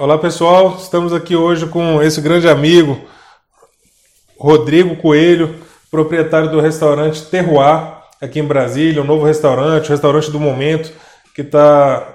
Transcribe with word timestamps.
Olá 0.00 0.16
pessoal, 0.16 0.78
estamos 0.80 1.12
aqui 1.12 1.36
hoje 1.36 1.66
com 1.66 2.02
esse 2.02 2.22
grande 2.22 2.48
amigo, 2.48 2.98
Rodrigo 4.38 4.96
Coelho, 4.96 5.56
proprietário 5.90 6.50
do 6.50 6.58
restaurante 6.58 7.26
Terroir, 7.26 7.98
aqui 8.18 8.40
em 8.40 8.44
Brasília, 8.46 9.02
um 9.02 9.04
novo 9.04 9.26
restaurante, 9.26 9.88
o 9.88 9.90
restaurante 9.90 10.30
do 10.30 10.40
momento, 10.40 10.90
que 11.34 11.42
está 11.42 12.14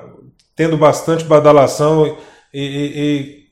tendo 0.56 0.76
bastante 0.76 1.26
badalação 1.26 2.18
e, 2.52 2.60
e, 2.60 2.64
e, 2.64 3.44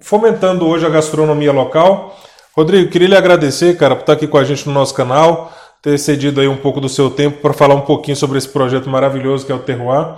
fomentando 0.00 0.66
hoje 0.66 0.86
a 0.86 0.88
gastronomia 0.88 1.52
local. 1.52 2.18
Rodrigo, 2.56 2.90
queria 2.90 3.08
lhe 3.08 3.16
agradecer, 3.16 3.76
cara, 3.76 3.94
por 3.94 4.04
estar 4.04 4.14
aqui 4.14 4.26
com 4.26 4.38
a 4.38 4.44
gente 4.44 4.66
no 4.66 4.72
nosso 4.72 4.94
canal, 4.94 5.52
ter 5.82 5.98
cedido 5.98 6.40
aí 6.40 6.48
um 6.48 6.56
pouco 6.56 6.80
do 6.80 6.88
seu 6.88 7.10
tempo 7.10 7.42
para 7.42 7.52
falar 7.52 7.74
um 7.74 7.82
pouquinho 7.82 8.16
sobre 8.16 8.38
esse 8.38 8.48
projeto 8.48 8.88
maravilhoso 8.88 9.44
que 9.44 9.52
é 9.52 9.54
o 9.54 9.58
Terroir. 9.58 10.16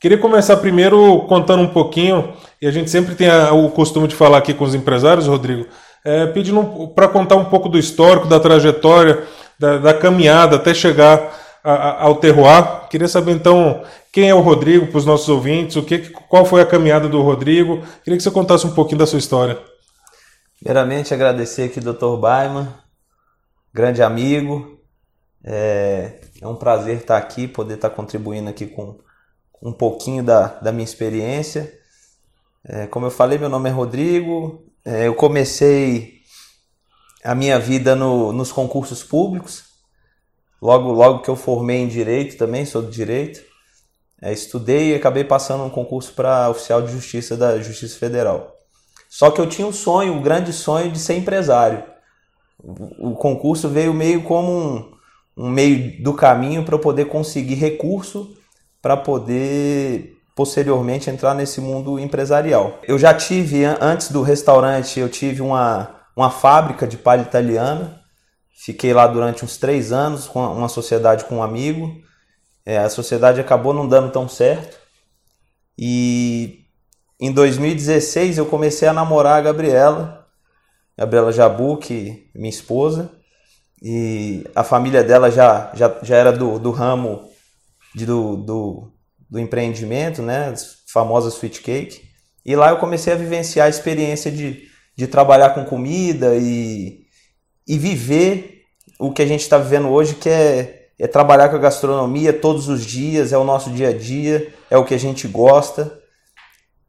Queria 0.00 0.16
começar 0.16 0.56
primeiro 0.56 1.26
contando 1.28 1.62
um 1.62 1.68
pouquinho, 1.68 2.32
e 2.60 2.66
a 2.66 2.70
gente 2.70 2.90
sempre 2.90 3.14
tem 3.14 3.28
a, 3.28 3.52
o 3.52 3.70
costume 3.70 4.06
de 4.06 4.14
falar 4.14 4.38
aqui 4.38 4.52
com 4.52 4.64
os 4.64 4.74
empresários, 4.74 5.26
Rodrigo, 5.26 5.66
é, 6.04 6.26
pedindo 6.26 6.88
para 6.88 7.08
contar 7.08 7.36
um 7.36 7.46
pouco 7.46 7.68
do 7.68 7.78
histórico, 7.78 8.26
da 8.26 8.38
trajetória, 8.38 9.26
da, 9.58 9.78
da 9.78 9.94
caminhada 9.94 10.56
até 10.56 10.74
chegar 10.74 11.38
a, 11.64 11.72
a, 11.72 12.02
ao 12.04 12.16
terroir. 12.16 12.88
Queria 12.88 13.08
saber 13.08 13.32
então 13.32 13.82
quem 14.12 14.28
é 14.28 14.34
o 14.34 14.40
Rodrigo 14.40 14.86
para 14.88 14.98
os 14.98 15.06
nossos 15.06 15.28
ouvintes, 15.28 15.76
o 15.76 15.82
que, 15.82 16.10
qual 16.10 16.44
foi 16.44 16.60
a 16.60 16.66
caminhada 16.66 17.08
do 17.08 17.22
Rodrigo. 17.22 17.82
Queria 18.02 18.16
que 18.16 18.22
você 18.22 18.30
contasse 18.30 18.66
um 18.66 18.74
pouquinho 18.74 18.98
da 18.98 19.06
sua 19.06 19.18
história. 19.18 19.58
Primeiramente, 20.58 21.14
agradecer 21.14 21.64
aqui 21.64 21.80
Dr. 21.80 22.16
Baiman, 22.20 22.68
grande 23.72 24.02
amigo. 24.02 24.78
É, 25.42 26.20
é 26.42 26.46
um 26.46 26.56
prazer 26.56 26.98
estar 26.98 27.16
aqui, 27.16 27.48
poder 27.48 27.74
estar 27.74 27.88
contribuindo 27.90 28.50
aqui 28.50 28.66
com 28.66 28.98
um 29.62 29.72
pouquinho 29.72 30.22
da, 30.22 30.48
da 30.60 30.72
minha 30.72 30.84
experiência. 30.84 31.79
É, 32.64 32.86
como 32.86 33.06
eu 33.06 33.10
falei, 33.10 33.38
meu 33.38 33.48
nome 33.48 33.68
é 33.68 33.72
Rodrigo. 33.72 34.64
É, 34.84 35.06
eu 35.06 35.14
comecei 35.14 36.20
a 37.24 37.34
minha 37.34 37.58
vida 37.58 37.94
no, 37.94 38.32
nos 38.32 38.52
concursos 38.52 39.02
públicos. 39.02 39.64
Logo, 40.60 40.92
logo 40.92 41.22
que 41.22 41.30
eu 41.30 41.36
formei 41.36 41.78
em 41.78 41.88
direito 41.88 42.36
também, 42.36 42.66
sou 42.66 42.82
direito. 42.82 43.40
É, 44.20 44.32
estudei 44.32 44.92
e 44.92 44.94
acabei 44.94 45.24
passando 45.24 45.64
um 45.64 45.70
concurso 45.70 46.12
para 46.12 46.50
oficial 46.50 46.82
de 46.82 46.92
justiça 46.92 47.36
da 47.36 47.58
Justiça 47.60 47.98
Federal. 47.98 48.54
Só 49.08 49.30
que 49.30 49.40
eu 49.40 49.48
tinha 49.48 49.66
um 49.66 49.72
sonho, 49.72 50.12
um 50.12 50.22
grande 50.22 50.52
sonho 50.52 50.92
de 50.92 50.98
ser 50.98 51.14
empresário. 51.14 51.82
O, 52.58 53.12
o 53.12 53.14
concurso 53.16 53.68
veio 53.68 53.94
meio 53.94 54.22
como 54.22 54.52
um, 54.52 54.92
um 55.36 55.48
meio 55.48 56.02
do 56.02 56.12
caminho 56.12 56.62
para 56.64 56.74
eu 56.74 56.78
poder 56.78 57.06
conseguir 57.06 57.54
recurso 57.54 58.36
para 58.82 58.96
poder 58.96 60.19
posteriormente 60.40 61.10
entrar 61.10 61.34
nesse 61.34 61.60
mundo 61.60 61.98
empresarial. 61.98 62.78
Eu 62.88 62.98
já 62.98 63.12
tive, 63.12 63.62
antes 63.62 64.10
do 64.10 64.22
restaurante, 64.22 64.98
eu 64.98 65.06
tive 65.06 65.42
uma, 65.42 66.00
uma 66.16 66.30
fábrica 66.30 66.86
de 66.86 66.96
palha 66.96 67.20
italiana. 67.20 68.00
Fiquei 68.50 68.94
lá 68.94 69.06
durante 69.06 69.44
uns 69.44 69.58
três 69.58 69.92
anos 69.92 70.26
com 70.26 70.42
uma 70.42 70.70
sociedade 70.70 71.26
com 71.26 71.36
um 71.36 71.42
amigo. 71.42 71.94
É, 72.64 72.78
a 72.78 72.88
sociedade 72.88 73.38
acabou 73.38 73.74
não 73.74 73.86
dando 73.86 74.10
tão 74.10 74.26
certo. 74.30 74.78
E 75.76 76.60
em 77.20 77.30
2016 77.30 78.38
eu 78.38 78.46
comecei 78.46 78.88
a 78.88 78.94
namorar 78.94 79.36
a 79.36 79.42
Gabriela, 79.42 80.26
Gabriela 80.96 81.32
Jabu, 81.32 81.76
que 81.76 82.30
minha 82.34 82.48
esposa. 82.48 83.10
E 83.82 84.46
a 84.54 84.64
família 84.64 85.04
dela 85.04 85.30
já, 85.30 85.70
já, 85.74 85.94
já 86.02 86.16
era 86.16 86.32
do, 86.32 86.58
do 86.58 86.70
ramo 86.70 87.28
de, 87.94 88.06
do, 88.06 88.38
do, 88.38 88.92
do 89.30 89.38
empreendimento, 89.38 90.22
né? 90.22 90.48
As 90.48 90.78
famosas 90.92 91.34
sweet 91.34 91.60
cake. 91.62 92.10
E 92.44 92.56
lá 92.56 92.70
eu 92.70 92.78
comecei 92.78 93.12
a 93.12 93.16
vivenciar 93.16 93.66
a 93.66 93.70
experiência 93.70 94.30
de, 94.30 94.68
de 94.96 95.06
trabalhar 95.06 95.50
com 95.50 95.64
comida 95.64 96.34
e, 96.36 97.04
e 97.66 97.78
viver 97.78 98.62
o 98.98 99.12
que 99.12 99.22
a 99.22 99.26
gente 99.26 99.40
está 99.40 99.56
vivendo 99.56 99.88
hoje, 99.88 100.14
que 100.14 100.28
é, 100.28 100.88
é 100.98 101.06
trabalhar 101.06 101.48
com 101.48 101.56
a 101.56 101.60
gastronomia 101.60 102.32
todos 102.32 102.68
os 102.68 102.84
dias, 102.84 103.32
é 103.32 103.38
o 103.38 103.44
nosso 103.44 103.70
dia 103.70 103.88
a 103.88 103.92
dia, 103.96 104.52
é 104.70 104.76
o 104.76 104.84
que 104.84 104.94
a 104.94 104.98
gente 104.98 105.28
gosta. 105.28 105.98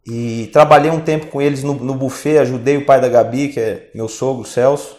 E 0.06 0.50
trabalhei 0.52 0.90
um 0.90 1.00
tempo 1.00 1.28
com 1.28 1.42
eles 1.42 1.64
no, 1.64 1.74
no 1.76 1.94
buffet, 1.94 2.40
ajudei 2.40 2.76
o 2.76 2.86
pai 2.86 3.00
da 3.00 3.08
Gabi, 3.08 3.50
que 3.50 3.60
é 3.60 3.90
meu 3.94 4.08
sogro, 4.08 4.46
Celso, 4.46 4.98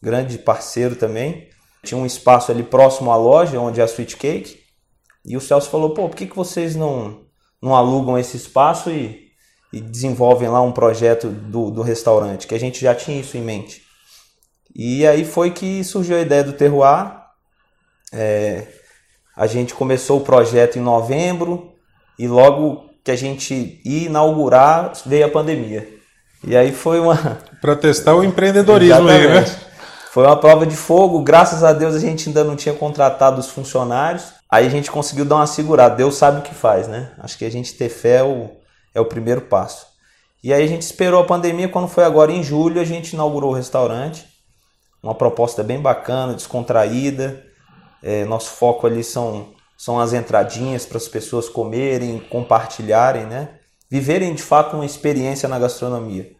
grande 0.00 0.38
parceiro 0.38 0.94
também. 0.94 1.48
Tinha 1.82 1.98
um 1.98 2.06
espaço 2.06 2.52
ali 2.52 2.62
próximo 2.62 3.10
à 3.10 3.16
loja, 3.16 3.58
onde 3.58 3.80
é 3.80 3.82
a 3.82 3.86
Sweet 3.86 4.16
Cake. 4.16 4.61
E 5.24 5.36
o 5.36 5.40
Celso 5.40 5.70
falou, 5.70 5.90
pô, 5.90 6.08
por 6.08 6.16
que, 6.16 6.26
que 6.26 6.36
vocês 6.36 6.74
não, 6.74 7.20
não 7.60 7.74
alugam 7.74 8.18
esse 8.18 8.36
espaço 8.36 8.90
e, 8.90 9.28
e 9.72 9.80
desenvolvem 9.80 10.48
lá 10.48 10.60
um 10.60 10.72
projeto 10.72 11.28
do, 11.28 11.70
do 11.70 11.82
restaurante? 11.82 12.46
Que 12.46 12.54
a 12.54 12.60
gente 12.60 12.80
já 12.80 12.94
tinha 12.94 13.20
isso 13.20 13.36
em 13.36 13.42
mente. 13.42 13.82
E 14.74 15.06
aí 15.06 15.24
foi 15.24 15.50
que 15.50 15.84
surgiu 15.84 16.16
a 16.16 16.20
ideia 16.20 16.42
do 16.42 16.54
Terroir. 16.54 17.12
É, 18.12 18.66
a 19.36 19.46
gente 19.46 19.74
começou 19.74 20.18
o 20.18 20.24
projeto 20.24 20.78
em 20.78 20.82
novembro 20.82 21.72
e 22.18 22.26
logo 22.26 22.90
que 23.04 23.10
a 23.10 23.16
gente 23.16 23.80
ia 23.84 24.06
inaugurar 24.06 24.92
veio 25.06 25.26
a 25.26 25.30
pandemia. 25.30 25.88
E 26.44 26.56
aí 26.56 26.72
foi 26.72 26.98
uma. 26.98 27.16
Para 27.60 27.76
testar 27.76 28.14
o 28.14 28.24
empreendedorismo 28.24 29.08
aí, 29.08 29.28
né? 29.28 29.44
Foi 30.10 30.26
uma 30.26 30.36
prova 30.36 30.66
de 30.66 30.76
fogo. 30.76 31.22
Graças 31.22 31.62
a 31.62 31.72
Deus 31.72 31.94
a 31.94 31.98
gente 31.98 32.28
ainda 32.28 32.44
não 32.44 32.56
tinha 32.56 32.74
contratado 32.74 33.40
os 33.40 33.48
funcionários. 33.48 34.32
Aí 34.52 34.66
a 34.66 34.68
gente 34.68 34.90
conseguiu 34.90 35.24
dar 35.24 35.36
uma 35.36 35.46
segurada. 35.46 35.96
Deus 35.96 36.14
sabe 36.14 36.40
o 36.40 36.42
que 36.42 36.54
faz, 36.54 36.86
né? 36.86 37.12
Acho 37.20 37.38
que 37.38 37.44
a 37.46 37.50
gente 37.50 37.72
ter 37.72 37.88
fé 37.88 38.16
é 38.16 38.22
o, 38.22 38.50
é 38.94 39.00
o 39.00 39.06
primeiro 39.06 39.40
passo. 39.40 39.86
E 40.44 40.52
aí 40.52 40.62
a 40.62 40.66
gente 40.66 40.82
esperou 40.82 41.22
a 41.22 41.24
pandemia. 41.24 41.70
Quando 41.70 41.88
foi 41.88 42.04
agora 42.04 42.30
em 42.30 42.42
julho, 42.42 42.78
a 42.78 42.84
gente 42.84 43.14
inaugurou 43.14 43.52
o 43.52 43.54
restaurante. 43.54 44.26
Uma 45.02 45.14
proposta 45.14 45.62
bem 45.62 45.80
bacana, 45.80 46.34
descontraída. 46.34 47.42
É, 48.02 48.26
nosso 48.26 48.50
foco 48.50 48.86
ali 48.86 49.02
são, 49.02 49.54
são 49.74 49.98
as 49.98 50.12
entradinhas 50.12 50.84
para 50.84 50.98
as 50.98 51.08
pessoas 51.08 51.48
comerem, 51.48 52.18
compartilharem, 52.18 53.24
né? 53.24 53.48
Viverem 53.90 54.34
de 54.34 54.42
fato 54.42 54.76
uma 54.76 54.84
experiência 54.84 55.48
na 55.48 55.58
gastronomia. 55.58 56.30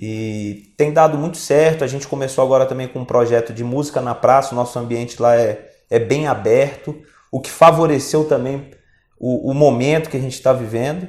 E 0.00 0.72
tem 0.78 0.90
dado 0.90 1.18
muito 1.18 1.36
certo. 1.36 1.84
A 1.84 1.86
gente 1.86 2.08
começou 2.08 2.42
agora 2.42 2.64
também 2.64 2.88
com 2.88 3.00
um 3.00 3.04
projeto 3.04 3.52
de 3.52 3.62
música 3.62 4.00
na 4.00 4.14
praça. 4.14 4.54
O 4.54 4.56
nosso 4.56 4.78
ambiente 4.78 5.20
lá 5.20 5.36
é, 5.36 5.70
é 5.90 5.98
bem 5.98 6.26
aberto 6.26 6.98
o 7.32 7.40
que 7.40 7.50
favoreceu 7.50 8.24
também 8.24 8.70
o, 9.18 9.50
o 9.50 9.54
momento 9.54 10.10
que 10.10 10.16
a 10.18 10.20
gente 10.20 10.34
está 10.34 10.52
vivendo. 10.52 11.08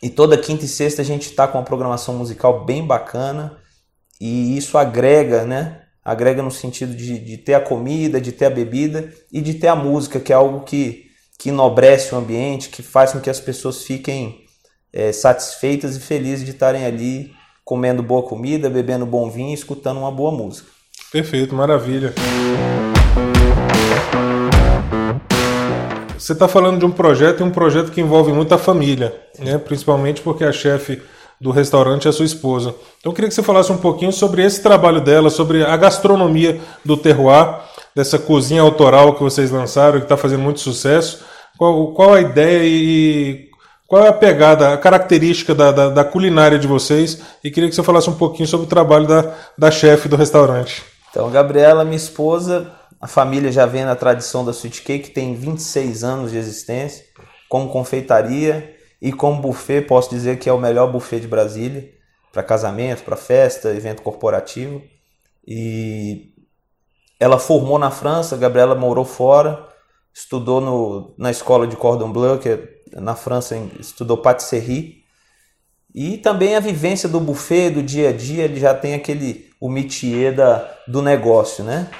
E 0.00 0.08
toda 0.08 0.38
quinta 0.38 0.64
e 0.64 0.68
sexta 0.68 1.02
a 1.02 1.04
gente 1.04 1.28
está 1.28 1.48
com 1.48 1.58
uma 1.58 1.64
programação 1.64 2.14
musical 2.14 2.64
bem 2.64 2.86
bacana 2.86 3.58
e 4.20 4.56
isso 4.56 4.78
agrega, 4.78 5.44
né? 5.44 5.82
Agrega 6.02 6.42
no 6.42 6.50
sentido 6.50 6.94
de, 6.94 7.18
de 7.18 7.36
ter 7.36 7.54
a 7.54 7.60
comida, 7.60 8.20
de 8.20 8.32
ter 8.32 8.46
a 8.46 8.50
bebida 8.50 9.12
e 9.32 9.40
de 9.40 9.54
ter 9.54 9.68
a 9.68 9.76
música, 9.76 10.20
que 10.20 10.32
é 10.32 10.36
algo 10.36 10.60
que, 10.60 11.06
que 11.38 11.50
enobrece 11.50 12.14
o 12.14 12.18
ambiente, 12.18 12.70
que 12.70 12.82
faz 12.82 13.12
com 13.12 13.20
que 13.20 13.28
as 13.28 13.40
pessoas 13.40 13.82
fiquem 13.82 14.44
é, 14.92 15.12
satisfeitas 15.12 15.96
e 15.96 16.00
felizes 16.00 16.44
de 16.44 16.52
estarem 16.52 16.86
ali 16.86 17.32
comendo 17.64 18.02
boa 18.02 18.22
comida, 18.22 18.70
bebendo 18.70 19.04
bom 19.04 19.30
vinho 19.30 19.52
escutando 19.52 19.98
uma 19.98 20.10
boa 20.10 20.32
música. 20.32 20.68
Perfeito, 21.12 21.54
maravilha. 21.54 22.14
Você 26.20 26.34
está 26.34 26.46
falando 26.46 26.78
de 26.78 26.84
um 26.84 26.90
projeto 26.90 27.40
e 27.40 27.42
um 27.42 27.50
projeto 27.50 27.90
que 27.90 28.00
envolve 28.00 28.30
muita 28.30 28.58
família, 28.58 29.18
né? 29.38 29.56
principalmente 29.56 30.20
porque 30.20 30.44
a 30.44 30.52
chefe 30.52 31.00
do 31.40 31.50
restaurante 31.50 32.06
é 32.06 32.12
sua 32.12 32.26
esposa. 32.26 32.74
Então 32.98 33.10
eu 33.10 33.14
queria 33.14 33.28
que 33.28 33.34
você 33.34 33.42
falasse 33.42 33.72
um 33.72 33.78
pouquinho 33.78 34.12
sobre 34.12 34.44
esse 34.44 34.62
trabalho 34.62 35.00
dela, 35.00 35.30
sobre 35.30 35.64
a 35.64 35.74
gastronomia 35.78 36.60
do 36.84 36.94
terroir, 36.94 37.60
dessa 37.96 38.18
cozinha 38.18 38.60
autoral 38.60 39.14
que 39.14 39.22
vocês 39.22 39.50
lançaram, 39.50 39.98
que 39.98 40.04
está 40.04 40.16
fazendo 40.16 40.42
muito 40.42 40.60
sucesso. 40.60 41.24
Qual, 41.56 41.94
qual 41.94 42.12
a 42.12 42.20
ideia 42.20 42.64
e 42.64 43.48
qual 43.86 44.04
é 44.04 44.08
a 44.08 44.12
pegada, 44.12 44.74
a 44.74 44.76
característica 44.76 45.54
da, 45.54 45.72
da, 45.72 45.88
da, 45.88 46.04
culinária 46.04 46.58
de 46.58 46.66
vocês? 46.66 47.18
E 47.42 47.50
queria 47.50 47.70
que 47.70 47.74
você 47.74 47.82
falasse 47.82 48.10
um 48.10 48.14
pouquinho 48.14 48.46
sobre 48.46 48.66
o 48.66 48.68
trabalho 48.68 49.06
da, 49.06 49.34
da 49.56 49.70
chefe 49.70 50.06
do 50.06 50.16
restaurante. 50.16 50.84
Então, 51.10 51.30
Gabriela, 51.30 51.82
minha 51.82 51.96
esposa, 51.96 52.70
a 53.00 53.06
família 53.06 53.50
já 53.50 53.64
vem 53.64 53.84
na 53.84 53.96
tradição 53.96 54.44
da 54.44 54.52
Sweet 54.52 54.82
Cake, 54.82 55.10
tem 55.10 55.34
26 55.34 56.04
anos 56.04 56.30
de 56.30 56.36
existência, 56.36 57.04
como 57.48 57.70
confeitaria 57.70 58.76
e 59.00 59.10
como 59.10 59.40
buffet, 59.40 59.82
posso 59.82 60.10
dizer 60.10 60.38
que 60.38 60.48
é 60.48 60.52
o 60.52 60.60
melhor 60.60 60.92
buffet 60.92 61.18
de 61.18 61.26
Brasília, 61.26 61.90
para 62.30 62.42
casamento, 62.42 63.02
para 63.02 63.16
festa, 63.16 63.70
evento 63.70 64.02
corporativo. 64.02 64.82
E 65.46 66.34
ela 67.18 67.38
formou 67.38 67.78
na 67.78 67.90
França, 67.90 68.36
Gabriela 68.36 68.74
morou 68.74 69.04
fora, 69.04 69.66
estudou 70.12 70.60
no, 70.60 71.14
na 71.16 71.30
escola 71.30 71.66
de 71.66 71.76
Cordon 71.76 72.12
Bleu, 72.12 72.38
que 72.38 72.50
é 72.50 72.80
na 73.00 73.14
França 73.14 73.56
estudou 73.78 74.18
patisserie. 74.18 75.00
E 75.94 76.18
também 76.18 76.54
a 76.54 76.60
vivência 76.60 77.08
do 77.08 77.18
buffet, 77.18 77.70
do 77.70 77.82
dia 77.82 78.10
a 78.10 78.12
dia, 78.12 78.44
ele 78.44 78.60
já 78.60 78.74
tem 78.74 78.94
aquele 78.94 79.50
o 79.58 79.68
métier 79.68 80.34
da, 80.34 80.70
do 80.86 81.02
negócio, 81.02 81.64
né? 81.64 81.90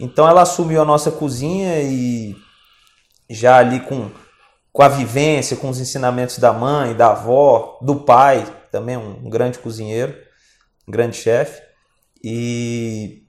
Então 0.00 0.28
ela 0.28 0.42
assumiu 0.42 0.82
a 0.82 0.84
nossa 0.84 1.10
cozinha 1.10 1.80
e 1.82 2.36
já 3.28 3.56
ali 3.56 3.80
com, 3.80 4.10
com 4.72 4.82
a 4.82 4.88
vivência, 4.88 5.56
com 5.56 5.68
os 5.68 5.80
ensinamentos 5.80 6.38
da 6.38 6.52
mãe, 6.52 6.94
da 6.94 7.10
avó, 7.10 7.78
do 7.80 7.96
pai, 7.96 8.44
também 8.70 8.96
um 8.96 9.28
grande 9.28 9.58
cozinheiro, 9.58 10.14
um 10.86 10.92
grande 10.92 11.16
chefe. 11.16 11.62
E 12.22 13.22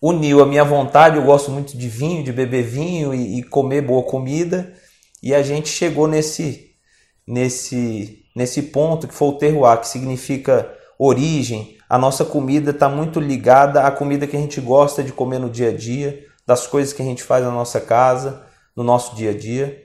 uniu 0.00 0.42
a 0.42 0.46
minha 0.46 0.64
vontade, 0.64 1.16
eu 1.16 1.24
gosto 1.24 1.50
muito 1.50 1.76
de 1.76 1.88
vinho, 1.88 2.24
de 2.24 2.32
beber 2.32 2.64
vinho 2.64 3.14
e, 3.14 3.38
e 3.38 3.42
comer 3.42 3.82
boa 3.82 4.02
comida. 4.02 4.72
E 5.22 5.34
a 5.34 5.42
gente 5.42 5.68
chegou 5.68 6.06
nesse, 6.06 6.70
nesse, 7.26 8.24
nesse 8.34 8.62
ponto 8.62 9.08
que 9.08 9.14
foi 9.14 9.28
o 9.28 9.38
terroir, 9.38 9.80
que 9.80 9.88
significa 9.88 10.72
origem. 10.98 11.77
A 11.88 11.96
nossa 11.96 12.24
comida 12.24 12.70
está 12.70 12.88
muito 12.88 13.18
ligada 13.18 13.82
à 13.82 13.90
comida 13.90 14.26
que 14.26 14.36
a 14.36 14.40
gente 14.40 14.60
gosta 14.60 15.02
de 15.02 15.10
comer 15.10 15.38
no 15.38 15.48
dia 15.48 15.70
a 15.70 15.72
dia, 15.76 16.24
das 16.46 16.66
coisas 16.66 16.92
que 16.92 17.00
a 17.00 17.04
gente 17.04 17.22
faz 17.22 17.44
na 17.44 17.50
nossa 17.50 17.80
casa, 17.80 18.42
no 18.76 18.84
nosso 18.84 19.16
dia 19.16 19.30
a 19.30 19.34
dia. 19.34 19.82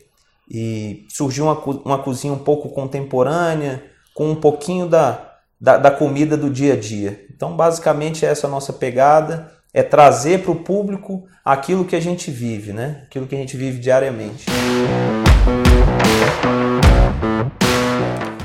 E 0.50 1.06
surgiu 1.10 1.46
uma, 1.46 1.58
uma 1.86 2.00
cozinha 2.00 2.34
um 2.34 2.40
pouco 2.40 2.70
contemporânea, 2.70 3.84
com 4.14 4.30
um 4.30 4.36
pouquinho 4.36 4.88
da, 4.88 5.38
da, 5.60 5.78
da 5.78 5.92
comida 5.92 6.36
do 6.36 6.50
dia 6.50 6.74
a 6.74 6.78
dia. 6.78 7.26
Então, 7.34 7.56
basicamente, 7.56 8.26
essa 8.26 8.46
é 8.46 8.50
a 8.50 8.52
nossa 8.52 8.74
pegada 8.74 9.52
é 9.74 9.82
trazer 9.82 10.44
para 10.44 10.52
o 10.52 10.56
público 10.56 11.26
aquilo 11.44 11.84
que 11.84 11.96
a 11.96 12.00
gente 12.00 12.30
vive, 12.30 12.72
né? 12.72 13.02
Aquilo 13.06 13.26
que 13.26 13.34
a 13.34 13.40
gente 13.40 13.58
vive 13.58 13.80
diariamente. 13.80 14.46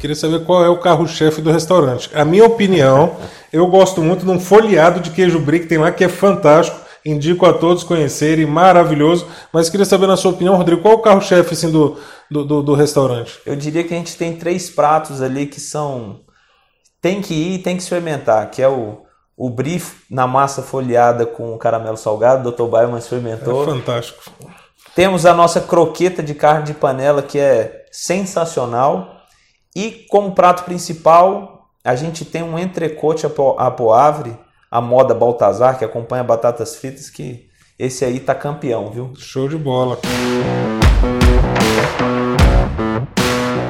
Queria 0.00 0.16
saber 0.16 0.44
qual 0.44 0.64
é 0.64 0.68
o 0.68 0.78
carro-chefe 0.78 1.40
do 1.40 1.50
restaurante. 1.50 2.10
A 2.14 2.24
minha 2.24 2.44
opinião, 2.44 3.16
eu 3.52 3.66
gosto 3.66 4.00
muito 4.00 4.24
de 4.24 4.30
um 4.30 4.38
folheado 4.38 5.00
de 5.00 5.10
queijo 5.10 5.38
brie 5.38 5.60
que 5.60 5.66
tem 5.66 5.78
lá 5.78 5.90
que 5.90 6.04
é 6.04 6.08
fantástico. 6.08 6.78
Indico 7.04 7.46
a 7.46 7.52
todos 7.52 7.84
conhecerem, 7.84 8.44
maravilhoso. 8.44 9.26
Mas 9.52 9.70
queria 9.70 9.86
saber, 9.86 10.06
na 10.06 10.16
sua 10.16 10.32
opinião, 10.32 10.56
Rodrigo, 10.56 10.82
qual 10.82 10.94
é 10.94 10.96
o 10.96 11.02
carro-chefe 11.02 11.54
assim, 11.54 11.70
do, 11.70 11.96
do, 12.30 12.44
do, 12.44 12.62
do 12.62 12.74
restaurante? 12.74 13.38
Eu 13.46 13.56
diria 13.56 13.82
que 13.84 13.94
a 13.94 13.96
gente 13.96 14.16
tem 14.16 14.36
três 14.36 14.68
pratos 14.68 15.22
ali 15.22 15.46
que 15.46 15.60
são. 15.60 16.20
Tem 17.00 17.22
que 17.22 17.32
ir 17.32 17.54
e 17.54 17.58
tem 17.58 17.76
que 17.76 17.82
experimentar, 17.82 18.50
que 18.50 18.60
é 18.60 18.68
o, 18.68 19.02
o 19.36 19.48
brie 19.48 19.80
na 20.10 20.26
massa 20.26 20.62
folheada 20.62 21.24
com 21.24 21.56
caramelo 21.56 21.96
salgado, 21.96 22.48
o 22.48 22.52
Dr. 22.52 22.64
Baiman 22.64 22.98
experimentou. 22.98 23.62
É 23.62 23.66
fantástico. 23.66 24.20
Temos 24.96 25.24
a 25.24 25.32
nossa 25.32 25.60
croqueta 25.60 26.22
de 26.22 26.34
carne 26.34 26.66
de 26.66 26.74
panela, 26.74 27.22
que 27.22 27.38
é 27.38 27.86
sensacional. 27.92 29.17
E 29.76 30.06
como 30.08 30.32
prato 30.32 30.64
principal, 30.64 31.68
a 31.84 31.94
gente 31.94 32.24
tem 32.24 32.42
um 32.42 32.58
entrecote 32.58 33.26
a 33.26 33.70
poavre, 33.70 34.36
a 34.70 34.80
moda 34.80 35.14
Baltazar, 35.14 35.78
que 35.78 35.84
acompanha 35.84 36.24
batatas 36.24 36.76
fritas, 36.76 37.10
que 37.10 37.46
esse 37.78 38.04
aí 38.04 38.18
tá 38.18 38.34
campeão, 38.34 38.90
viu? 38.90 39.12
Show 39.16 39.48
de 39.48 39.56
bola. 39.56 39.98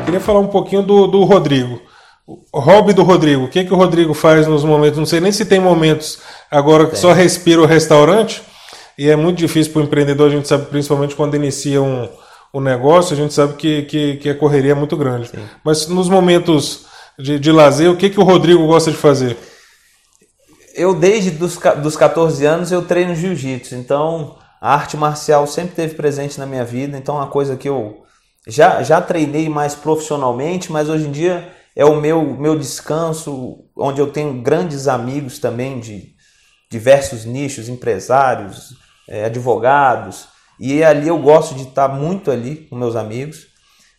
Queria 0.04 0.20
falar 0.20 0.40
um 0.40 0.46
pouquinho 0.46 0.82
do, 0.82 1.06
do 1.06 1.24
Rodrigo. 1.24 1.80
O 2.26 2.60
hobby 2.60 2.92
do 2.92 3.02
Rodrigo, 3.02 3.44
o 3.44 3.48
que, 3.48 3.64
que 3.64 3.72
o 3.72 3.76
Rodrigo 3.76 4.14
faz 4.14 4.46
nos 4.46 4.64
momentos? 4.64 4.98
Não 4.98 5.06
sei 5.06 5.20
nem 5.20 5.32
se 5.32 5.46
tem 5.46 5.60
momentos 5.60 6.20
agora 6.50 6.84
que 6.84 6.92
tem. 6.92 7.00
só 7.00 7.12
respira 7.12 7.60
o 7.60 7.66
restaurante, 7.66 8.42
e 8.96 9.08
é 9.08 9.16
muito 9.16 9.38
difícil 9.38 9.72
para 9.72 9.80
o 9.80 9.84
empreendedor, 9.84 10.28
a 10.28 10.30
gente 10.30 10.46
sabe, 10.46 10.66
principalmente 10.66 11.14
quando 11.14 11.36
inicia 11.36 11.80
um, 11.82 12.08
um 12.52 12.60
negócio, 12.60 13.14
a 13.14 13.16
gente 13.16 13.34
sabe 13.34 13.54
que, 13.54 13.82
que, 13.82 14.16
que 14.16 14.30
a 14.30 14.34
correria 14.34 14.72
é 14.72 14.74
muito 14.74 14.96
grande. 14.96 15.28
Sim. 15.28 15.44
Mas 15.64 15.86
nos 15.86 16.08
momentos 16.08 16.86
de, 17.18 17.38
de 17.38 17.52
lazer, 17.52 17.90
o 17.90 17.96
que, 17.96 18.10
que 18.10 18.20
o 18.20 18.24
Rodrigo 18.24 18.66
gosta 18.66 18.90
de 18.90 18.96
fazer? 18.96 19.36
Eu, 20.74 20.94
desde 20.94 21.32
dos, 21.32 21.58
dos 21.82 21.96
14 21.96 22.44
anos, 22.44 22.70
eu 22.70 22.82
treino 22.82 23.14
jiu-jitsu, 23.14 23.74
então 23.74 24.38
a 24.60 24.74
arte 24.74 24.96
marcial 24.96 25.46
sempre 25.46 25.74
teve 25.74 25.94
presente 25.94 26.38
na 26.38 26.46
minha 26.46 26.64
vida, 26.64 26.96
então 26.96 27.16
é 27.16 27.18
uma 27.18 27.26
coisa 27.26 27.56
que 27.56 27.68
eu 27.68 28.04
já, 28.46 28.82
já 28.82 29.00
treinei 29.00 29.48
mais 29.48 29.74
profissionalmente, 29.74 30.70
mas 30.70 30.88
hoje 30.88 31.06
em 31.06 31.12
dia 31.12 31.52
é 31.74 31.84
o 31.84 32.00
meu, 32.00 32.22
meu 32.36 32.58
descanso, 32.58 33.64
onde 33.76 34.00
eu 34.00 34.10
tenho 34.10 34.40
grandes 34.40 34.88
amigos 34.88 35.38
também 35.38 35.78
de 35.78 36.14
diversos 36.70 37.24
nichos, 37.24 37.68
empresários, 37.68 38.74
é, 39.08 39.24
advogados, 39.24 40.28
e 40.58 40.82
ali 40.82 41.08
eu 41.08 41.18
gosto 41.18 41.54
de 41.54 41.62
estar 41.62 41.88
muito 41.88 42.30
ali 42.30 42.66
com 42.68 42.76
meus 42.76 42.96
amigos. 42.96 43.46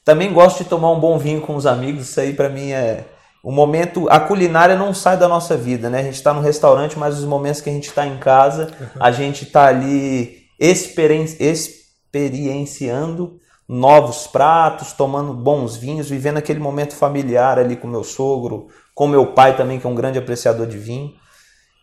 Também 0.04 0.34
gosto 0.34 0.64
de 0.64 0.70
tomar 0.70 0.92
um 0.92 1.00
bom 1.00 1.18
vinho 1.18 1.42
com 1.42 1.56
os 1.56 1.66
amigos, 1.66 2.10
isso 2.10 2.20
aí 2.20 2.34
para 2.34 2.50
mim 2.50 2.72
é 2.72 3.06
o 3.44 3.52
momento. 3.52 4.10
A 4.10 4.20
culinária 4.20 4.76
não 4.76 4.94
sai 4.94 5.18
da 5.18 5.28
nossa 5.28 5.56
vida, 5.56 5.90
né? 5.90 6.00
A 6.00 6.04
gente 6.04 6.16
está 6.16 6.34
no 6.34 6.42
restaurante, 6.42 6.98
mas 6.98 7.18
os 7.18 7.26
momentos 7.26 7.62
que 7.62 7.70
a 7.70 7.74
gente 7.74 7.88
está 7.88 8.06
em 8.06 8.18
casa, 8.18 8.72
a 9.00 9.12
gente 9.12 9.44
está 9.44 9.68
ali 9.68 10.40
experienciando 10.60 13.40
novos 13.68 14.26
pratos, 14.26 14.94
tomando 14.94 15.32
bons 15.32 15.76
vinhos, 15.76 16.10
vivendo 16.10 16.38
aquele 16.38 16.60
momento 16.60 16.96
familiar 16.96 17.60
ali 17.60 17.76
com 17.76 17.88
meu 17.88 18.04
sogro, 18.04 18.68
com 18.96 19.08
meu 19.08 19.28
pai 19.28 19.56
também, 19.56 19.80
que 19.80 19.86
é 19.86 19.90
um 19.90 19.96
grande 19.96 20.18
apreciador 20.18 20.66
de 20.66 20.78
vinho. 20.78 21.14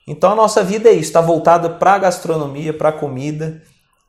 Então 0.07 0.33
a 0.33 0.35
nossa 0.35 0.65
vida 0.65 0.89
é 0.89 0.93
isso, 0.93 1.03
está 1.03 1.21
voltada 1.21 1.71
para 1.71 1.95
a 1.95 1.99
gastronomia, 1.99 2.73
para 2.73 2.89
a 2.89 2.93
comida, 2.93 3.63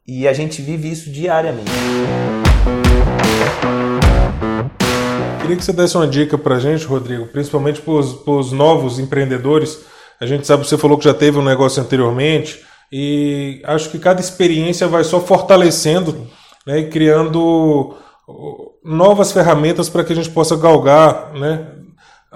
e 0.07 0.25
a 0.25 0.31
gente 0.31 0.61
vive 0.61 0.89
isso 0.89 1.11
diariamente. 1.11 1.69
Queria 5.41 5.57
que 5.57 5.63
você 5.63 5.73
desse 5.73 5.97
uma 5.97 6.07
dica 6.07 6.37
para 6.37 6.55
a 6.55 6.59
gente, 6.59 6.85
Rodrigo, 6.85 7.27
principalmente 7.27 7.81
para 7.81 7.91
os 7.93 8.51
novos 8.53 8.99
empreendedores. 8.99 9.79
A 10.19 10.25
gente 10.25 10.47
sabe 10.47 10.63
que 10.63 10.69
você 10.69 10.77
falou 10.77 10.97
que 10.97 11.03
já 11.03 11.13
teve 11.13 11.37
um 11.37 11.43
negócio 11.43 11.83
anteriormente, 11.83 12.65
e 12.89 13.61
acho 13.65 13.89
que 13.89 13.99
cada 13.99 14.21
experiência 14.21 14.87
vai 14.87 15.03
só 15.03 15.19
fortalecendo 15.19 16.25
né, 16.65 16.79
e 16.79 16.89
criando 16.89 17.93
novas 18.83 19.33
ferramentas 19.33 19.89
para 19.89 20.05
que 20.05 20.13
a 20.13 20.15
gente 20.15 20.29
possa 20.29 20.55
galgar 20.55 21.33
né, 21.33 21.67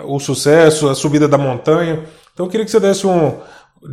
o 0.04 0.20
sucesso, 0.20 0.90
a 0.90 0.96
subida 0.96 1.28
da 1.28 1.38
montanha. 1.38 2.04
Então 2.34 2.46
eu 2.46 2.50
queria 2.50 2.66
que 2.66 2.72
você 2.72 2.80
desse 2.82 3.08
um, 3.08 3.40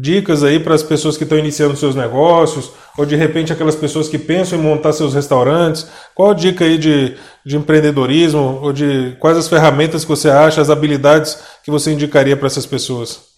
dicas 0.00 0.42
aí 0.42 0.60
para 0.60 0.74
as 0.74 0.82
pessoas 0.82 1.16
que 1.16 1.24
estão 1.24 1.38
iniciando 1.38 1.76
seus 1.76 1.94
negócios, 1.94 2.70
ou 2.96 3.06
de 3.06 3.16
repente 3.16 3.52
aquelas 3.52 3.76
pessoas 3.76 4.08
que 4.08 4.18
pensam 4.18 4.58
em 4.58 4.62
montar 4.62 4.92
seus 4.92 5.14
restaurantes. 5.14 5.86
Qual 6.14 6.30
a 6.30 6.34
dica 6.34 6.64
aí 6.64 6.76
de, 6.76 7.16
de 7.44 7.56
empreendedorismo, 7.56 8.60
ou 8.62 8.72
de 8.72 9.16
quais 9.18 9.36
as 9.36 9.48
ferramentas 9.48 10.04
que 10.04 10.10
você 10.10 10.28
acha, 10.28 10.60
as 10.60 10.70
habilidades 10.70 11.38
que 11.64 11.70
você 11.70 11.92
indicaria 11.92 12.36
para 12.36 12.46
essas 12.46 12.66
pessoas? 12.66 13.28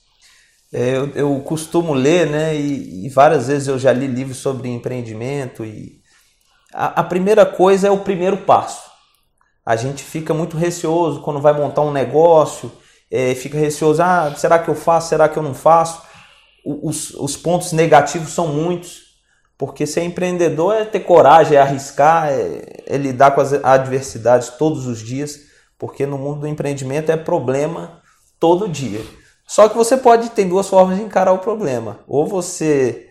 É, 0.73 0.97
eu, 0.97 1.11
eu, 1.15 1.41
costumo 1.41 1.93
ler, 1.93 2.29
né, 2.29 2.57
e, 2.57 3.07
e 3.07 3.09
várias 3.09 3.49
vezes 3.49 3.67
eu 3.67 3.79
já 3.79 3.93
li 3.93 4.07
livros 4.07 4.37
sobre 4.37 4.69
empreendimento 4.69 5.65
e 5.65 6.01
a, 6.73 7.01
a 7.01 7.03
primeira 7.03 7.45
coisa 7.45 7.89
é 7.89 7.91
o 7.91 7.99
primeiro 7.99 8.37
passo. 8.39 8.89
A 9.67 9.75
gente 9.77 10.03
fica 10.03 10.33
muito 10.33 10.57
receoso 10.57 11.23
quando 11.23 11.41
vai 11.41 11.53
montar 11.53 11.83
um 11.83 11.93
negócio, 11.93 12.71
é, 13.11 13.35
fica 13.35 13.59
receoso, 13.59 14.01
ah, 14.01 14.33
será 14.37 14.59
que 14.61 14.69
eu 14.69 14.75
faço, 14.75 15.09
será 15.09 15.29
que 15.29 15.37
eu 15.37 15.43
não 15.43 15.55
faço? 15.55 16.03
Os, 16.65 17.15
os 17.15 17.37
pontos 17.37 17.73
negativos 17.73 18.33
são 18.33 18.49
muitos, 18.49 19.11
porque 19.57 19.87
ser 19.87 20.05
empreendedor 20.05 20.75
é 20.75 20.85
ter 20.85 21.01
coragem, 21.01 21.57
é 21.57 21.61
arriscar, 21.61 22.29
é, 22.29 22.83
é 22.87 22.97
lidar 22.97 23.33
com 23.33 23.41
as 23.41 23.53
adversidades 23.53 24.51
todos 24.51 24.87
os 24.87 25.01
dias, 25.01 25.41
porque 25.79 26.07
no 26.07 26.19
mundo 26.19 26.41
do 26.41 26.47
empreendimento 26.47 27.11
é 27.11 27.17
problema 27.17 28.01
todo 28.39 28.69
dia. 28.69 29.01
Só 29.47 29.69
que 29.69 29.77
você 29.77 29.97
pode 29.97 30.31
ter 30.31 30.45
duas 30.45 30.69
formas 30.69 30.97
de 30.97 31.03
encarar 31.03 31.33
o 31.33 31.39
problema. 31.39 32.01
Ou 32.07 32.27
você 32.27 33.09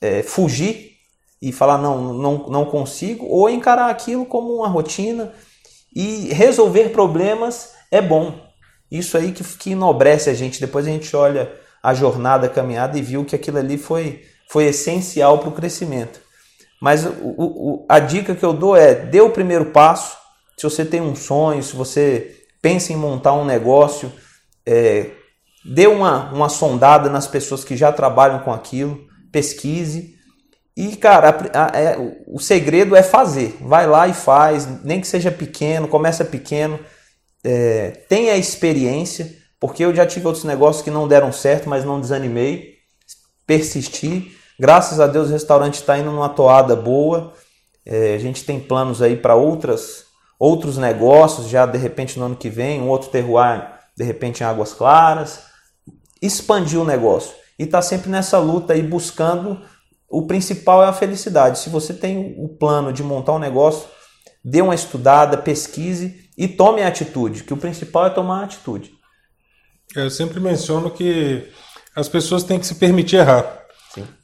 é, 0.00 0.22
fugir 0.22 0.92
e 1.40 1.50
falar 1.50 1.78
não, 1.78 2.12
não, 2.12 2.46
não 2.48 2.64
consigo, 2.66 3.26
ou 3.26 3.48
encarar 3.48 3.90
aquilo 3.90 4.26
como 4.26 4.54
uma 4.54 4.68
rotina 4.68 5.32
e 5.94 6.32
resolver 6.32 6.90
problemas 6.90 7.72
é 7.90 8.02
bom. 8.02 8.34
Isso 8.90 9.16
aí 9.16 9.32
que, 9.32 9.42
que 9.42 9.70
enobrece 9.70 10.28
a 10.28 10.34
gente. 10.34 10.60
Depois 10.60 10.86
a 10.86 10.90
gente 10.90 11.16
olha 11.16 11.50
a 11.82 11.94
jornada, 11.94 12.46
a 12.46 12.50
caminhada 12.50 12.98
e 12.98 13.02
viu 13.02 13.24
que 13.24 13.34
aquilo 13.34 13.58
ali 13.58 13.76
foi, 13.76 14.22
foi 14.48 14.64
essencial 14.64 15.38
para 15.38 15.48
o 15.48 15.52
crescimento. 15.52 16.20
Mas 16.80 17.04
o, 17.04 17.10
o, 17.36 17.86
a 17.88 17.98
dica 17.98 18.34
que 18.34 18.44
eu 18.44 18.52
dou 18.52 18.76
é: 18.76 18.94
dê 18.94 19.20
o 19.20 19.30
primeiro 19.30 19.66
passo. 19.66 20.16
Se 20.56 20.64
você 20.64 20.84
tem 20.84 21.00
um 21.00 21.16
sonho, 21.16 21.62
se 21.62 21.74
você 21.74 22.36
pensa 22.60 22.92
em 22.92 22.96
montar 22.96 23.32
um 23.32 23.44
negócio, 23.44 24.12
é, 24.64 25.10
dê 25.64 25.86
uma, 25.86 26.32
uma 26.32 26.48
sondada 26.48 27.08
nas 27.10 27.26
pessoas 27.26 27.64
que 27.64 27.76
já 27.76 27.90
trabalham 27.90 28.40
com 28.40 28.52
aquilo, 28.52 29.06
pesquise 29.32 30.12
e, 30.76 30.96
cara, 30.96 31.28
a, 31.52 31.76
a, 31.76 31.80
é, 31.80 31.96
o 32.26 32.38
segredo 32.38 32.96
é 32.96 33.02
fazer. 33.02 33.56
Vai 33.60 33.86
lá 33.86 34.08
e 34.08 34.14
faz, 34.14 34.66
nem 34.82 35.00
que 35.00 35.06
seja 35.06 35.30
pequeno, 35.30 35.86
começa 35.86 36.24
pequeno, 36.24 36.78
é, 37.44 37.90
tenha 38.08 38.36
experiência, 38.36 39.30
porque 39.62 39.84
eu 39.84 39.94
já 39.94 40.04
tive 40.04 40.26
outros 40.26 40.42
negócios 40.42 40.82
que 40.82 40.90
não 40.90 41.06
deram 41.06 41.30
certo, 41.30 41.68
mas 41.68 41.84
não 41.84 42.00
desanimei, 42.00 42.78
persisti. 43.46 44.36
Graças 44.58 44.98
a 44.98 45.06
Deus 45.06 45.28
o 45.28 45.32
restaurante 45.32 45.74
está 45.74 45.96
indo 45.96 46.10
numa 46.10 46.28
toada 46.28 46.74
boa. 46.74 47.32
É, 47.86 48.16
a 48.16 48.18
gente 48.18 48.44
tem 48.44 48.58
planos 48.58 49.00
aí 49.00 49.16
para 49.16 49.36
outras 49.36 50.04
outros 50.36 50.76
negócios, 50.78 51.48
já 51.48 51.64
de 51.64 51.78
repente 51.78 52.18
no 52.18 52.24
ano 52.24 52.34
que 52.34 52.50
vem, 52.50 52.80
um 52.80 52.88
outro 52.88 53.08
terroir, 53.10 53.72
de 53.96 54.02
repente 54.02 54.40
em 54.40 54.44
Águas 54.44 54.72
Claras. 54.72 55.44
Expandir 56.20 56.80
o 56.80 56.84
negócio. 56.84 57.32
E 57.56 57.62
está 57.62 57.80
sempre 57.80 58.10
nessa 58.10 58.40
luta 58.40 58.72
aí 58.72 58.82
buscando 58.82 59.62
o 60.10 60.26
principal 60.26 60.82
é 60.82 60.88
a 60.88 60.92
felicidade. 60.92 61.60
Se 61.60 61.70
você 61.70 61.94
tem 61.94 62.34
o 62.36 62.48
plano 62.48 62.92
de 62.92 63.04
montar 63.04 63.34
um 63.34 63.38
negócio, 63.38 63.88
dê 64.44 64.60
uma 64.60 64.74
estudada, 64.74 65.38
pesquise 65.38 66.28
e 66.36 66.48
tome 66.48 66.82
a 66.82 66.88
atitude, 66.88 67.44
que 67.44 67.54
o 67.54 67.56
principal 67.56 68.06
é 68.06 68.10
tomar 68.10 68.40
a 68.40 68.44
atitude. 68.46 69.00
Eu 69.94 70.08
sempre 70.08 70.40
menciono 70.40 70.90
que 70.90 71.48
as 71.94 72.08
pessoas 72.08 72.42
têm 72.42 72.58
que 72.58 72.66
se 72.66 72.76
permitir 72.76 73.16
errar. 73.16 73.44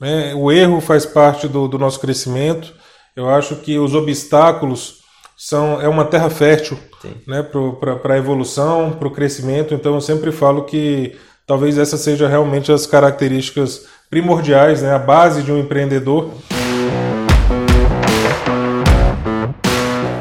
Né? 0.01 0.35
O 0.35 0.51
erro 0.51 0.81
faz 0.81 1.05
parte 1.05 1.47
do, 1.47 1.69
do 1.69 1.79
nosso 1.79 2.01
crescimento. 2.01 2.73
Eu 3.15 3.29
acho 3.29 3.57
que 3.57 3.79
os 3.79 3.95
obstáculos 3.95 4.99
são 5.37 5.81
é 5.81 5.87
uma 5.87 6.07
terra 6.07 6.31
fértil 6.31 6.79
né, 7.27 7.43
para 7.43 8.15
a 8.15 8.19
evolução, 8.19 8.93
para 8.93 9.09
o 9.09 9.11
crescimento. 9.11 9.75
Então 9.75 9.95
eu 9.95 10.01
sempre 10.01 10.33
falo 10.33 10.65
que 10.65 11.17
talvez 11.47 11.77
essa 11.77 11.99
seja 11.99 12.27
realmente 12.27 12.73
as 12.73 12.87
características 12.87 13.87
primordiais, 14.09 14.81
né, 14.81 14.95
a 14.95 14.99
base 14.99 15.43
de 15.43 15.53
um 15.53 15.59
empreendedor. 15.59 16.33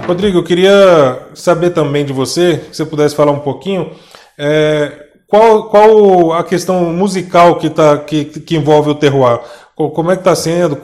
Rodrigo, 0.05 0.39
eu 0.39 0.43
queria 0.43 1.27
saber 1.33 1.69
também 1.69 2.03
de 2.03 2.11
você, 2.11 2.65
se 2.71 2.77
você 2.77 2.85
pudesse 2.85 3.15
falar 3.15 3.31
um 3.31 3.39
pouquinho, 3.39 3.91
é, 4.37 5.06
qual, 5.27 5.69
qual 5.69 6.34
a 6.34 6.43
questão 6.43 6.93
musical 6.93 7.57
que, 7.57 7.69
tá, 7.69 7.98
que, 7.98 8.25
que 8.25 8.55
envolve 8.55 8.91
o 8.91 8.96
terroir? 8.96 9.41
Como 9.75 10.10
é 10.10 10.15
que 10.15 10.22
está 10.22 10.36
sendo? 10.36 10.77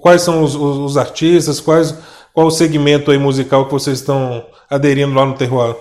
Quais 0.00 0.22
são 0.22 0.42
os, 0.42 0.54
os, 0.54 0.96
artistas? 0.96 1.60
Quais, 1.60 1.94
qual 2.32 2.46
o 2.46 2.50
segmento 2.50 3.10
aí 3.10 3.18
musical 3.18 3.66
que 3.66 3.72
vocês 3.72 3.98
estão 3.98 4.46
aderindo 4.68 5.14
lá 5.14 5.26
no 5.26 5.34
terroir? 5.34 5.76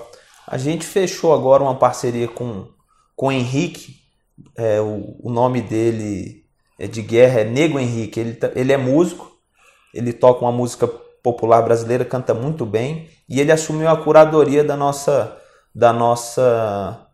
A 0.45 0.57
gente 0.57 0.85
fechou 0.85 1.33
agora 1.33 1.63
uma 1.63 1.75
parceria 1.75 2.27
com, 2.27 2.67
com 3.15 3.27
o 3.27 3.31
Henrique. 3.31 3.95
É, 4.57 4.81
o, 4.81 5.15
o 5.23 5.31
nome 5.31 5.61
dele 5.61 6.43
é 6.77 6.85
de 6.85 7.01
guerra, 7.01 7.41
é 7.41 7.45
Nego 7.45 7.79
Henrique. 7.79 8.19
Ele, 8.19 8.33
tá, 8.33 8.51
ele 8.55 8.73
é 8.73 8.77
músico, 8.77 9.31
ele 9.93 10.11
toca 10.11 10.43
uma 10.43 10.51
música 10.51 10.85
popular 11.23 11.61
brasileira, 11.61 12.03
canta 12.03 12.33
muito 12.33 12.65
bem. 12.65 13.07
E 13.29 13.39
ele 13.39 13.53
assumiu 13.53 13.87
a 13.87 13.95
curadoria 13.95 14.65
da 14.65 14.75
nossa, 14.75 15.37
da 15.73 15.93
nossa 15.93 17.07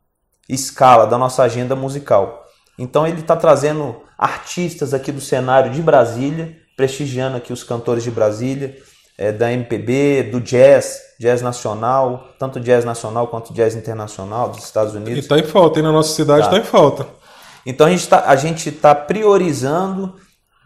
escala 0.50 1.06
da 1.06 1.18
nossa 1.18 1.44
agenda 1.44 1.76
musical. 1.76 2.46
Então 2.78 3.06
ele 3.06 3.22
está 3.22 3.36
trazendo 3.36 4.02
artistas 4.18 4.94
aqui 4.94 5.12
do 5.12 5.22
cenário 5.22 5.72
de 5.72 5.82
Brasília, 5.82 6.58
prestigiando 6.76 7.38
aqui 7.38 7.54
os 7.54 7.64
cantores 7.64 8.04
de 8.04 8.10
Brasília, 8.10 8.76
é, 9.18 9.32
da 9.32 9.52
MPB, 9.52 10.24
do 10.32 10.40
jazz, 10.40 11.00
jazz 11.20 11.42
nacional, 11.42 12.30
tanto 12.40 12.60
jazz 12.60 12.86
nacional 12.86 13.28
quanto 13.28 13.54
jazz 13.54 13.76
internacional 13.76 14.50
dos 14.50 14.64
Estados 14.64 14.96
Unidos. 14.96 15.18
E 15.18 15.20
está 15.20 15.38
em 15.38 15.44
falta, 15.44 15.80
hein? 15.80 15.84
Na 15.84 15.92
nossa 15.92 16.16
cidade 16.16 16.42
está 16.42 16.52
tá 16.52 16.58
em 16.58 16.64
falta. 16.64 17.06
Então 17.66 17.86
a 17.86 17.90
gente 17.90 18.70
está 18.70 18.96
tá 18.96 18.96
priorizando 18.96 20.16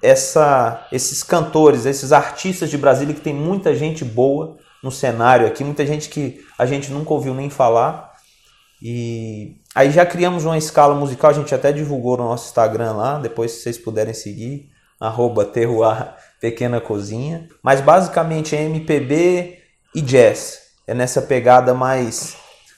essa, 0.04 0.86
esses 0.92 1.24
cantores, 1.24 1.86
esses 1.86 2.12
artistas 2.12 2.70
de 2.70 2.78
Brasília 2.78 3.16
que 3.16 3.22
tem 3.22 3.34
muita 3.34 3.76
gente 3.76 4.06
boa 4.06 4.58
no 4.84 4.92
cenário 4.92 5.48
aqui, 5.48 5.64
muita 5.64 5.86
gente 5.86 6.10
que 6.10 6.46
a 6.58 6.66
gente 6.66 6.92
nunca 6.92 7.14
ouviu 7.14 7.34
nem 7.34 7.50
falar. 7.50 8.12
E 8.82 9.56
Aí 9.76 9.90
já 9.90 10.06
criamos 10.06 10.46
uma 10.46 10.58
escala 10.58 10.94
musical, 10.94 11.32
a 11.32 11.34
gente 11.34 11.54
até 11.54 11.72
divulgou 11.72 12.16
no 12.18 12.26
nosso 12.26 12.48
Instagram 12.48 12.94
lá, 12.94 13.18
depois 13.18 13.52
se 13.52 13.62
vocês 13.62 13.78
puderem 13.78 14.14
seguir, 14.14 14.70
arroba 15.00 15.46
terroir 15.46 16.14
pequena 16.40 16.80
cozinha. 16.80 17.48
Mas 17.62 17.82
basicamente 17.82 18.56
é 18.56 18.62
MPB 18.64 19.58
e 19.96 20.02
jazz. 20.02 20.60
É 20.86 20.94
nessa 20.94 21.22
pegada 21.22 21.74
mais 21.74 22.36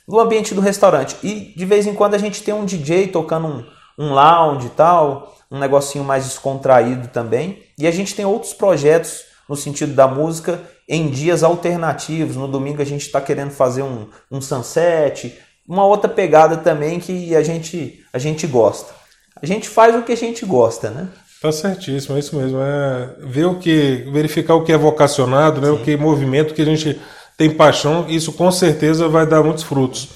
do 0.08 0.20
ambiente 0.20 0.54
do 0.54 0.62
restaurante. 0.62 1.18
E 1.24 1.54
de 1.56 1.66
vez 1.66 1.86
em 1.88 1.94
quando 1.94 2.14
a 2.14 2.20
gente 2.20 2.44
tem 2.44 2.54
um 2.54 2.64
DJ 2.64 3.08
tocando 3.08 3.48
um, 3.48 3.66
um 3.98 4.14
lounge 4.14 4.68
e 4.68 4.70
tal, 4.70 5.36
um 5.52 5.60
negocinho 5.60 6.04
mais 6.04 6.26
descontraído 6.26 7.08
também. 7.08 7.64
E 7.78 7.88
a 7.88 7.92
gente 7.92 8.16
tem 8.16 8.26
outros 8.26 8.54
projetos 8.54 9.24
no 9.50 9.56
sentido 9.56 9.94
da 9.94 10.08
música 10.08 10.62
em 10.88 11.10
dias 11.10 11.44
alternativos. 11.44 12.36
No 12.36 12.48
domingo 12.48 12.82
a 12.82 12.86
gente 12.86 13.02
está 13.02 13.20
querendo 13.20 13.52
fazer 13.52 13.82
um, 13.82 14.08
um 14.32 14.40
sunset, 14.40 15.38
uma 15.68 15.86
outra 15.86 16.10
pegada 16.10 16.58
também 16.58 17.00
que 17.00 17.36
a 17.36 17.44
gente, 17.44 18.04
a 18.14 18.20
gente 18.20 18.46
gosta. 18.46 18.94
A 19.42 19.46
gente 19.46 19.68
faz 19.68 19.96
o 19.96 20.04
que 20.04 20.12
a 20.12 20.18
gente 20.18 20.46
gosta, 20.46 20.90
né? 20.90 21.08
Tá 21.42 21.52
certíssimo, 21.52 22.16
é 22.16 22.20
isso 22.20 22.36
mesmo. 22.36 22.60
É 22.62 23.10
ver 23.20 23.46
o 23.46 23.56
que, 23.56 24.08
verificar 24.12 24.56
o 24.56 24.64
que 24.64 24.72
é 24.72 24.78
vocacionado, 24.78 25.60
né? 25.60 25.70
O 25.70 25.80
que 25.80 25.92
é 25.92 25.98
movimento, 25.98 26.54
que 26.54 26.62
a 26.62 26.66
gente 26.66 27.00
tem 27.38 27.50
paixão, 27.50 28.06
isso 28.08 28.32
com 28.34 28.50
certeza 28.52 29.10
vai 29.10 29.26
dar 29.26 29.44
muitos 29.44 29.64
frutos. 29.64 30.08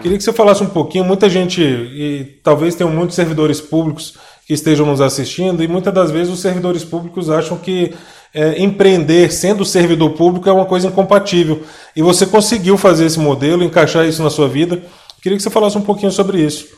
Queria 0.00 0.18
que 0.18 0.24
você 0.24 0.32
falasse 0.34 0.62
um 0.62 0.68
pouquinho, 0.68 1.04
muita 1.04 1.30
gente, 1.30 1.62
e 1.62 2.38
talvez 2.42 2.74
tenham 2.74 2.92
muitos 2.92 3.16
servidores 3.16 3.60
públicos 3.60 4.14
que 4.46 4.52
estejam 4.52 4.84
nos 4.84 5.00
assistindo, 5.00 5.64
e 5.64 5.68
muitas 5.68 5.94
das 5.94 6.10
vezes 6.10 6.32
os 6.32 6.40
servidores 6.40 6.84
públicos 6.84 7.30
acham 7.30 7.56
que 7.56 7.94
é, 8.34 8.60
empreender 8.60 9.32
sendo 9.32 9.64
servidor 9.64 10.10
público 10.10 10.48
é 10.48 10.52
uma 10.52 10.66
coisa 10.66 10.88
incompatível. 10.88 11.62
E 11.94 12.02
você 12.02 12.26
conseguiu 12.26 12.76
fazer 12.76 13.06
esse 13.06 13.18
modelo, 13.18 13.62
encaixar 13.62 14.04
isso 14.04 14.22
na 14.22 14.30
sua 14.30 14.48
vida. 14.48 14.82
Queria 15.22 15.38
que 15.38 15.42
você 15.42 15.50
falasse 15.50 15.78
um 15.78 15.82
pouquinho 15.82 16.10
sobre 16.10 16.42
isso. 16.42 16.76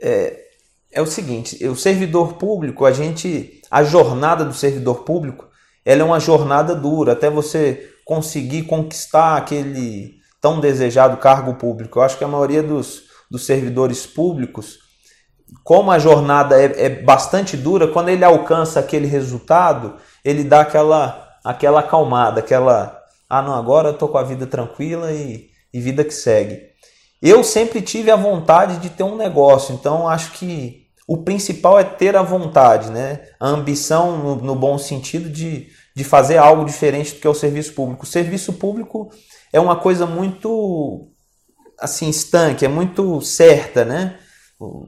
É, 0.00 0.40
é 0.92 1.00
o 1.00 1.06
seguinte, 1.06 1.64
o 1.66 1.76
servidor 1.76 2.34
público, 2.34 2.84
a 2.84 2.92
gente, 2.92 3.60
a 3.70 3.84
jornada 3.84 4.44
do 4.44 4.52
servidor 4.52 5.04
público, 5.04 5.46
ela 5.84 6.02
é 6.02 6.04
uma 6.04 6.18
jornada 6.18 6.74
dura, 6.74 7.12
até 7.12 7.30
você 7.30 7.90
conseguir 8.04 8.62
conquistar 8.62 9.36
aquele 9.36 10.16
tão 10.40 10.58
desejado 10.58 11.16
cargo 11.18 11.54
público. 11.54 11.98
Eu 11.98 12.02
acho 12.02 12.18
que 12.18 12.24
a 12.24 12.28
maioria 12.28 12.62
dos, 12.62 13.04
dos 13.30 13.46
servidores 13.46 14.06
públicos, 14.06 14.78
como 15.62 15.90
a 15.90 15.98
jornada 15.98 16.60
é, 16.60 16.86
é 16.86 16.88
bastante 16.88 17.56
dura, 17.56 17.88
quando 17.88 18.08
ele 18.08 18.24
alcança 18.24 18.80
aquele 18.80 19.06
resultado, 19.06 19.96
ele 20.26 20.42
dá 20.42 20.62
aquela, 20.62 21.38
aquela 21.44 21.80
acalmada, 21.80 22.40
aquela, 22.40 23.00
ah 23.30 23.40
não, 23.40 23.54
agora 23.54 23.90
eu 23.90 23.94
tô 23.96 24.08
com 24.08 24.18
a 24.18 24.24
vida 24.24 24.44
tranquila 24.44 25.12
e, 25.12 25.48
e 25.72 25.80
vida 25.80 26.02
que 26.02 26.12
segue. 26.12 26.60
Eu 27.22 27.44
sempre 27.44 27.80
tive 27.80 28.10
a 28.10 28.16
vontade 28.16 28.78
de 28.78 28.90
ter 28.90 29.04
um 29.04 29.16
negócio, 29.16 29.72
então 29.72 30.08
acho 30.08 30.32
que 30.32 30.84
o 31.06 31.18
principal 31.18 31.78
é 31.78 31.84
ter 31.84 32.16
a 32.16 32.22
vontade, 32.22 32.90
né? 32.90 33.20
A 33.38 33.46
ambição 33.46 34.18
no, 34.18 34.36
no 34.36 34.56
bom 34.56 34.76
sentido 34.76 35.30
de, 35.30 35.68
de 35.94 36.02
fazer 36.02 36.38
algo 36.38 36.64
diferente 36.64 37.14
do 37.14 37.20
que 37.20 37.26
é 37.26 37.30
o 37.30 37.34
serviço 37.34 37.72
público. 37.74 38.02
O 38.02 38.08
serviço 38.08 38.52
público 38.54 39.08
é 39.52 39.60
uma 39.60 39.76
coisa 39.76 40.06
muito 40.06 41.08
assim 41.78 42.08
estanque, 42.08 42.64
é 42.64 42.68
muito 42.68 43.20
certa, 43.20 43.84
né? 43.84 44.18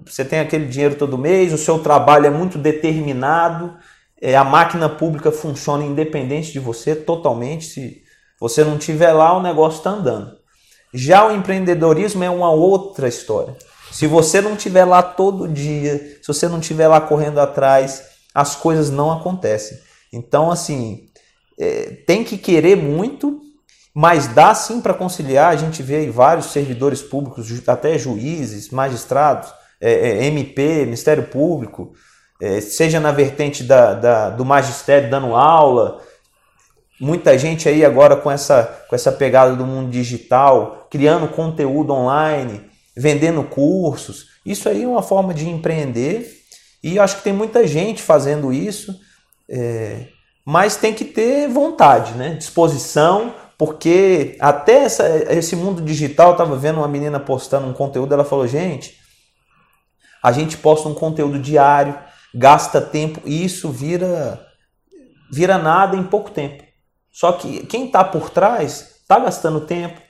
Você 0.04 0.24
tem 0.24 0.40
aquele 0.40 0.66
dinheiro 0.66 0.96
todo 0.96 1.16
mês, 1.16 1.52
o 1.52 1.58
seu 1.58 1.78
trabalho 1.78 2.26
é 2.26 2.30
muito 2.30 2.58
determinado 2.58 3.76
é, 4.20 4.36
a 4.36 4.44
máquina 4.44 4.88
pública 4.88 5.30
funciona 5.30 5.84
independente 5.84 6.52
de 6.52 6.58
você 6.58 6.94
totalmente. 6.94 7.66
Se 7.66 8.02
você 8.40 8.64
não 8.64 8.76
estiver 8.76 9.12
lá, 9.12 9.36
o 9.36 9.42
negócio 9.42 9.78
está 9.78 9.90
andando. 9.90 10.36
Já 10.92 11.26
o 11.26 11.32
empreendedorismo 11.32 12.24
é 12.24 12.30
uma 12.30 12.50
outra 12.50 13.08
história. 13.08 13.56
Se 13.90 14.06
você 14.06 14.40
não 14.40 14.54
estiver 14.54 14.84
lá 14.84 15.02
todo 15.02 15.48
dia, 15.48 16.18
se 16.20 16.26
você 16.28 16.48
não 16.48 16.60
estiver 16.60 16.88
lá 16.88 17.00
correndo 17.00 17.38
atrás, 17.38 18.02
as 18.34 18.54
coisas 18.54 18.90
não 18.90 19.10
acontecem. 19.10 19.78
Então, 20.12 20.50
assim, 20.50 21.08
é, 21.58 22.02
tem 22.06 22.24
que 22.24 22.38
querer 22.38 22.76
muito, 22.76 23.40
mas 23.94 24.28
dá 24.28 24.54
sim 24.54 24.80
para 24.80 24.94
conciliar. 24.94 25.52
A 25.52 25.56
gente 25.56 25.82
vê 25.82 25.96
aí 25.96 26.10
vários 26.10 26.46
servidores 26.46 27.02
públicos, 27.02 27.48
até 27.66 27.98
juízes, 27.98 28.70
magistrados, 28.70 29.52
é, 29.80 29.92
é 29.92 30.24
MP, 30.26 30.84
Ministério 30.84 31.24
Público, 31.24 31.92
seja 32.60 33.00
na 33.00 33.10
vertente 33.10 33.64
da, 33.64 33.94
da, 33.94 34.30
do 34.30 34.44
magistério 34.44 35.10
dando 35.10 35.34
aula, 35.34 36.00
muita 37.00 37.36
gente 37.38 37.68
aí 37.68 37.84
agora 37.84 38.16
com 38.16 38.30
essa, 38.30 38.84
com 38.88 38.94
essa 38.94 39.12
pegada 39.12 39.54
do 39.54 39.66
mundo 39.66 39.90
digital, 39.90 40.86
criando 40.90 41.28
conteúdo 41.28 41.92
online, 41.92 42.60
vendendo 42.96 43.42
cursos. 43.44 44.26
Isso 44.44 44.68
aí 44.68 44.82
é 44.82 44.88
uma 44.88 45.02
forma 45.02 45.34
de 45.34 45.48
empreender 45.48 46.38
e 46.82 46.96
eu 46.96 47.02
acho 47.02 47.16
que 47.16 47.22
tem 47.22 47.32
muita 47.32 47.66
gente 47.66 48.02
fazendo 48.02 48.52
isso, 48.52 48.98
é, 49.48 50.06
mas 50.44 50.76
tem 50.76 50.94
que 50.94 51.04
ter 51.04 51.48
vontade, 51.48 52.12
né? 52.14 52.34
disposição, 52.34 53.34
porque 53.56 54.36
até 54.38 54.84
essa, 54.84 55.08
esse 55.32 55.56
mundo 55.56 55.82
digital, 55.82 56.28
eu 56.28 56.32
estava 56.32 56.56
vendo 56.56 56.78
uma 56.78 56.88
menina 56.88 57.18
postando 57.18 57.66
um 57.66 57.72
conteúdo, 57.72 58.14
ela 58.14 58.24
falou, 58.24 58.46
gente, 58.46 58.96
a 60.22 60.30
gente 60.30 60.56
posta 60.56 60.88
um 60.88 60.94
conteúdo 60.94 61.38
diário, 61.38 61.98
gasta 62.34 62.80
tempo 62.80 63.20
e 63.24 63.44
isso 63.44 63.70
vira 63.70 64.46
vira 65.30 65.58
nada 65.58 65.96
em 65.96 66.02
pouco 66.02 66.30
tempo. 66.30 66.64
Só 67.10 67.32
que 67.32 67.66
quem 67.66 67.86
está 67.86 68.04
por 68.04 68.30
trás 68.30 68.96
está 69.02 69.18
gastando 69.18 69.60
tempo, 69.60 70.00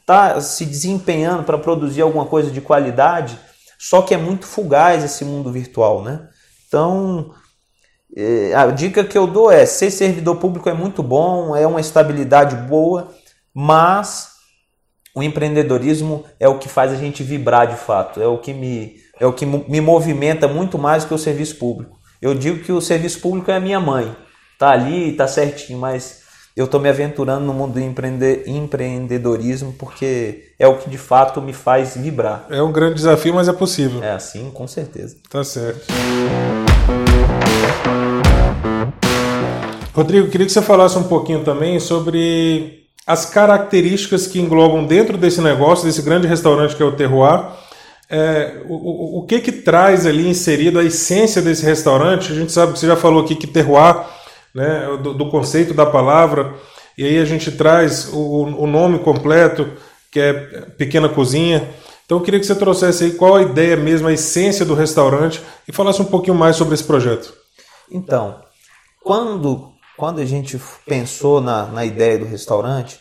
está 0.00 0.40
se 0.40 0.64
desempenhando 0.64 1.44
para 1.44 1.58
produzir 1.58 2.02
alguma 2.02 2.26
coisa 2.26 2.50
de 2.50 2.60
qualidade, 2.60 3.38
só 3.78 4.02
que 4.02 4.14
é 4.14 4.18
muito 4.18 4.46
fugaz 4.46 5.04
esse 5.04 5.24
mundo 5.24 5.52
virtual, 5.52 6.02
né? 6.02 6.28
Então, 6.66 7.32
é, 8.16 8.54
a 8.54 8.66
dica 8.66 9.04
que 9.04 9.16
eu 9.16 9.26
dou 9.26 9.50
é: 9.50 9.64
ser 9.64 9.90
servidor 9.90 10.36
público 10.36 10.68
é 10.68 10.74
muito 10.74 11.02
bom, 11.02 11.54
é 11.54 11.66
uma 11.66 11.80
estabilidade 11.80 12.56
boa, 12.68 13.08
mas 13.54 14.32
o 15.14 15.22
empreendedorismo 15.22 16.24
é 16.40 16.48
o 16.48 16.58
que 16.58 16.68
faz 16.68 16.92
a 16.92 16.96
gente 16.96 17.22
vibrar 17.22 17.66
de 17.66 17.76
fato, 17.76 18.20
é 18.20 18.26
o 18.26 18.38
que 18.38 18.52
me 18.52 18.96
é 19.20 19.26
o 19.26 19.32
que 19.32 19.44
me 19.44 19.80
movimenta 19.80 20.46
muito 20.46 20.78
mais 20.78 21.04
que 21.04 21.14
o 21.14 21.18
serviço 21.18 21.56
público. 21.56 21.98
Eu 22.20 22.34
digo 22.34 22.62
que 22.62 22.72
o 22.72 22.80
serviço 22.80 23.20
público 23.20 23.50
é 23.50 23.56
a 23.56 23.60
minha 23.60 23.80
mãe. 23.80 24.14
Tá 24.58 24.70
ali, 24.70 25.12
tá 25.12 25.26
certinho, 25.26 25.78
mas 25.78 26.22
eu 26.56 26.64
estou 26.64 26.80
me 26.80 26.88
aventurando 26.88 27.44
no 27.44 27.54
mundo 27.54 27.74
do 27.74 27.80
empreende 27.80 28.42
empreendedorismo 28.46 29.72
porque 29.78 30.52
é 30.58 30.66
o 30.66 30.76
que 30.76 30.90
de 30.90 30.98
fato 30.98 31.40
me 31.40 31.52
faz 31.52 31.96
vibrar. 31.96 32.46
É 32.50 32.60
um 32.60 32.72
grande 32.72 32.96
desafio, 32.96 33.32
mas 33.34 33.48
é 33.48 33.52
possível. 33.52 34.02
É 34.02 34.10
assim, 34.10 34.50
com 34.50 34.66
certeza. 34.66 35.16
Tá 35.30 35.44
certo. 35.44 35.86
Rodrigo, 39.94 40.28
queria 40.28 40.46
que 40.46 40.52
você 40.52 40.62
falasse 40.62 40.98
um 40.98 41.04
pouquinho 41.04 41.44
também 41.44 41.78
sobre 41.78 42.84
as 43.06 43.24
características 43.24 44.26
que 44.26 44.40
englobam 44.40 44.84
dentro 44.84 45.16
desse 45.16 45.40
negócio, 45.40 45.86
desse 45.86 46.02
grande 46.02 46.26
restaurante 46.26 46.76
que 46.76 46.82
é 46.82 46.86
o 46.86 46.92
Terroir. 46.92 47.67
É, 48.10 48.62
o, 48.66 49.18
o, 49.18 49.26
que 49.26 49.38
que 49.38 49.52
traz 49.52 50.06
ali 50.06 50.26
inserido 50.26 50.78
a 50.78 50.84
essência 50.84 51.42
desse 51.42 51.64
restaurante? 51.64 52.32
A 52.32 52.34
gente 52.34 52.50
sabe 52.50 52.72
que 52.72 52.78
você 52.78 52.86
já 52.86 52.96
falou 52.96 53.22
aqui 53.22 53.34
que 53.34 53.46
Terroir 53.46 54.06
né, 54.54 54.96
do, 55.02 55.12
do, 55.12 55.28
conceito 55.28 55.74
da 55.74 55.84
palavra, 55.84 56.54
e 56.96 57.04
aí 57.04 57.18
a 57.18 57.24
gente 57.26 57.52
traz 57.52 58.08
o, 58.12 58.44
o, 58.44 58.66
nome 58.66 58.98
completo, 59.00 59.70
que 60.10 60.18
é 60.18 60.32
Pequena 60.78 61.08
Cozinha. 61.08 61.68
Então 62.06 62.16
eu 62.16 62.24
queria 62.24 62.40
que 62.40 62.46
você 62.46 62.54
trouxesse 62.54 63.04
aí 63.04 63.12
qual 63.12 63.36
a 63.36 63.42
ideia 63.42 63.76
mesmo, 63.76 64.08
a 64.08 64.12
essência 64.12 64.64
do 64.64 64.74
restaurante 64.74 65.42
e 65.68 65.72
falasse 65.72 66.00
um 66.00 66.06
pouquinho 66.06 66.36
mais 66.36 66.56
sobre 66.56 66.72
esse 66.72 66.84
projeto. 66.84 67.34
Então, 67.90 68.40
quando, 69.02 69.70
quando 69.98 70.20
a 70.20 70.24
gente 70.24 70.58
pensou 70.86 71.42
na, 71.42 71.66
na 71.66 71.84
ideia 71.84 72.18
do 72.18 72.24
restaurante, 72.24 72.98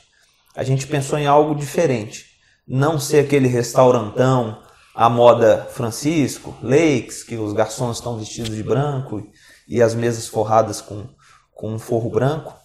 a 0.54 0.64
gente 0.64 0.86
pensou 0.86 1.18
em 1.18 1.26
algo 1.28 1.56
diferente. 1.56 2.26
Não 2.68 3.00
ser 3.00 3.20
aquele 3.20 3.48
restaurantão 3.48 4.67
à 4.98 5.08
moda 5.08 5.68
Francisco, 5.70 6.58
Lakes, 6.60 7.24
que 7.24 7.36
os 7.36 7.54
garçons 7.54 7.98
estão 7.98 8.18
vestidos 8.18 8.56
de 8.56 8.64
branco 8.64 9.30
e 9.68 9.80
as 9.80 9.94
mesas 9.94 10.28
forradas 10.28 10.82
com, 10.82 11.06
com 11.54 11.72
um 11.72 11.78
forro 11.78 12.10
branco. 12.10 12.56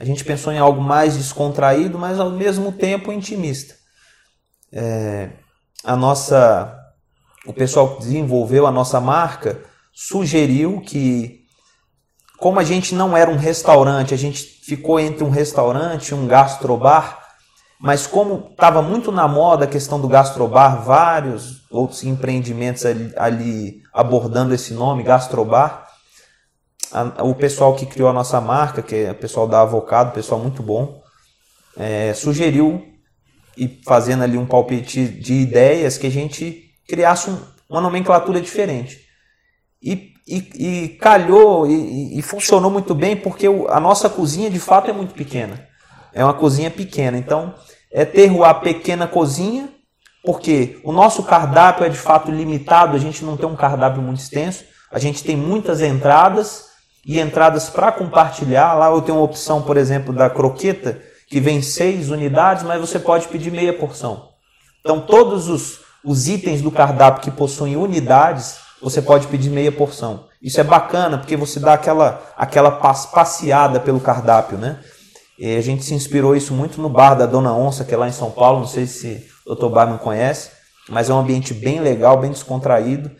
A 0.00 0.04
gente 0.04 0.24
pensou 0.24 0.50
em 0.50 0.58
algo 0.58 0.80
mais 0.80 1.14
descontraído, 1.14 1.98
mas 1.98 2.18
ao 2.18 2.30
mesmo 2.30 2.72
tempo 2.72 3.12
intimista. 3.12 3.74
É, 4.72 5.32
a 5.84 5.94
nossa, 5.94 6.74
o 7.46 7.52
pessoal 7.52 7.96
que 7.96 8.00
desenvolveu 8.00 8.66
a 8.66 8.72
nossa 8.72 8.98
marca 8.98 9.60
sugeriu 9.92 10.80
que, 10.80 11.44
como 12.38 12.58
a 12.60 12.64
gente 12.64 12.94
não 12.94 13.14
era 13.14 13.30
um 13.30 13.36
restaurante, 13.36 14.14
a 14.14 14.16
gente 14.16 14.42
ficou 14.42 14.98
entre 14.98 15.22
um 15.22 15.30
restaurante 15.30 16.08
e 16.08 16.14
um 16.14 16.26
gastrobar, 16.26 17.23
mas 17.84 18.06
como 18.06 18.48
estava 18.50 18.80
muito 18.80 19.12
na 19.12 19.28
moda 19.28 19.66
a 19.66 19.68
questão 19.68 20.00
do 20.00 20.08
gastrobar, 20.08 20.82
vários 20.82 21.70
outros 21.70 22.02
empreendimentos 22.02 22.86
ali, 22.86 23.12
ali 23.14 23.82
abordando 23.92 24.54
esse 24.54 24.72
nome, 24.72 25.02
gastrobar, 25.02 25.86
a, 26.90 27.22
o 27.22 27.34
pessoal 27.34 27.74
que 27.74 27.84
criou 27.84 28.08
a 28.08 28.12
nossa 28.14 28.40
marca, 28.40 28.80
que 28.80 28.94
é 28.94 29.10
o 29.10 29.14
pessoal 29.14 29.46
da 29.46 29.60
Avocado, 29.60 30.14
pessoal 30.14 30.40
muito 30.40 30.62
bom, 30.62 31.02
é, 31.76 32.14
sugeriu 32.14 32.82
e 33.54 33.68
fazendo 33.84 34.22
ali 34.24 34.38
um 34.38 34.46
palpite 34.46 35.06
de 35.06 35.34
ideias 35.34 35.98
que 35.98 36.06
a 36.06 36.10
gente 36.10 36.70
criasse 36.88 37.28
um, 37.28 37.38
uma 37.68 37.82
nomenclatura 37.82 38.40
diferente. 38.40 38.98
E, 39.82 40.14
e, 40.26 40.38
e 40.54 40.88
calhou 40.96 41.66
e, 41.66 42.18
e, 42.18 42.22
funcionou 42.22 42.70
muito 42.70 42.94
bem 42.94 43.14
porque 43.14 43.46
a 43.68 43.78
nossa 43.78 44.08
cozinha 44.08 44.48
de 44.48 44.58
fato 44.58 44.88
é 44.88 44.94
muito 44.94 45.12
pequena. 45.12 45.68
É 46.14 46.24
uma 46.24 46.34
cozinha 46.34 46.70
pequena. 46.70 47.18
Então, 47.18 47.54
é 47.92 48.04
ter 48.04 48.30
uma 48.30 48.54
pequena 48.54 49.06
cozinha, 49.06 49.68
porque 50.24 50.80
o 50.84 50.92
nosso 50.92 51.22
cardápio 51.24 51.84
é 51.84 51.88
de 51.88 51.98
fato 51.98 52.30
limitado, 52.30 52.96
a 52.96 52.98
gente 52.98 53.24
não 53.24 53.36
tem 53.36 53.48
um 53.48 53.56
cardápio 53.56 54.00
muito 54.00 54.20
extenso, 54.20 54.64
a 54.90 54.98
gente 54.98 55.22
tem 55.24 55.36
muitas 55.36 55.80
entradas 55.80 56.66
e 57.04 57.20
entradas 57.20 57.68
para 57.68 57.92
compartilhar. 57.92 58.74
Lá 58.74 58.86
eu 58.86 59.02
tenho 59.02 59.18
uma 59.18 59.24
opção, 59.24 59.62
por 59.62 59.76
exemplo, 59.76 60.14
da 60.14 60.30
croqueta, 60.30 61.00
que 61.28 61.40
vem 61.40 61.60
seis 61.60 62.10
unidades, 62.10 62.62
mas 62.62 62.80
você 62.80 62.98
pode 62.98 63.28
pedir 63.28 63.50
meia 63.50 63.76
porção. 63.76 64.28
Então, 64.80 65.00
todos 65.00 65.48
os, 65.48 65.80
os 66.04 66.28
itens 66.28 66.62
do 66.62 66.70
cardápio 66.70 67.22
que 67.22 67.30
possuem 67.30 67.76
unidades, 67.76 68.58
você 68.80 69.02
pode 69.02 69.26
pedir 69.26 69.50
meia 69.50 69.72
porção. 69.72 70.26
Isso 70.40 70.60
é 70.60 70.64
bacana, 70.64 71.18
porque 71.18 71.36
você 71.36 71.58
dá 71.58 71.72
aquela, 71.72 72.22
aquela 72.36 72.70
passeada 72.70 73.80
pelo 73.80 73.98
cardápio, 73.98 74.58
né? 74.58 74.78
E 75.38 75.56
a 75.56 75.60
gente 75.60 75.84
se 75.84 75.94
inspirou 75.94 76.36
isso 76.36 76.54
muito 76.54 76.80
no 76.80 76.88
bar 76.88 77.14
da 77.14 77.26
Dona 77.26 77.52
Onça, 77.52 77.84
que 77.84 77.92
é 77.92 77.96
lá 77.96 78.08
em 78.08 78.12
São 78.12 78.30
Paulo. 78.30 78.60
Não 78.60 78.66
sei 78.66 78.86
se 78.86 79.26
o 79.44 79.54
Dr. 79.54 79.68
Bar 79.68 79.86
não 79.86 79.98
conhece, 79.98 80.50
mas 80.88 81.10
é 81.10 81.14
um 81.14 81.18
ambiente 81.18 81.52
bem 81.52 81.80
legal, 81.80 82.20
bem 82.20 82.30
descontraído. 82.30 83.10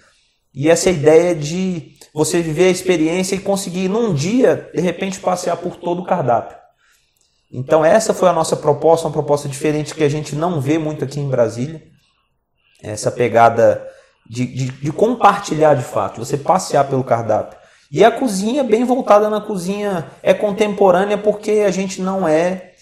E 0.54 0.70
essa 0.70 0.90
ideia 0.90 1.34
de 1.34 1.94
você 2.14 2.40
viver 2.40 2.66
a 2.66 2.70
experiência 2.70 3.34
e 3.34 3.40
conseguir 3.40 3.88
num 3.88 4.14
dia, 4.14 4.70
de 4.72 4.80
repente, 4.80 5.18
passear 5.18 5.56
por 5.56 5.76
todo 5.76 6.02
o 6.02 6.06
cardápio. 6.06 6.56
Então 7.50 7.84
essa 7.84 8.14
foi 8.14 8.28
a 8.28 8.32
nossa 8.32 8.56
proposta, 8.56 9.06
uma 9.06 9.12
proposta 9.12 9.48
diferente 9.48 9.94
que 9.94 10.04
a 10.04 10.08
gente 10.08 10.34
não 10.34 10.60
vê 10.60 10.78
muito 10.78 11.04
aqui 11.04 11.20
em 11.20 11.28
Brasília. 11.28 11.82
Essa 12.82 13.10
pegada 13.10 13.84
de, 14.28 14.46
de, 14.46 14.68
de 14.70 14.92
compartilhar 14.92 15.74
de 15.74 15.84
fato, 15.84 16.24
você 16.24 16.36
passear 16.36 16.84
pelo 16.84 17.04
cardápio. 17.04 17.58
E 17.94 18.04
a 18.04 18.10
cozinha, 18.10 18.64
bem 18.64 18.82
voltada 18.82 19.30
na 19.30 19.40
cozinha, 19.40 20.06
é 20.20 20.34
contemporânea 20.34 21.16
porque 21.16 21.62
a 21.64 21.70
gente 21.70 22.02
não 22.02 22.26
é 22.26 22.72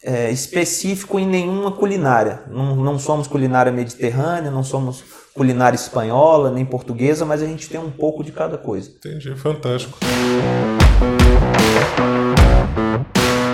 é, 0.00 0.30
específico 0.30 1.18
em 1.18 1.26
nenhuma 1.26 1.72
culinária. 1.72 2.44
Não, 2.48 2.76
não 2.76 2.96
somos 2.96 3.26
culinária 3.26 3.72
mediterrânea, 3.72 4.52
não 4.52 4.62
somos 4.62 5.02
culinária 5.34 5.74
espanhola, 5.74 6.52
nem 6.52 6.64
portuguesa, 6.64 7.24
mas 7.24 7.42
a 7.42 7.46
gente 7.46 7.68
tem 7.68 7.80
um 7.80 7.90
pouco 7.90 8.22
de 8.22 8.30
cada 8.30 8.56
coisa. 8.56 8.90
Entendi, 8.90 9.34
fantástico. 9.34 9.98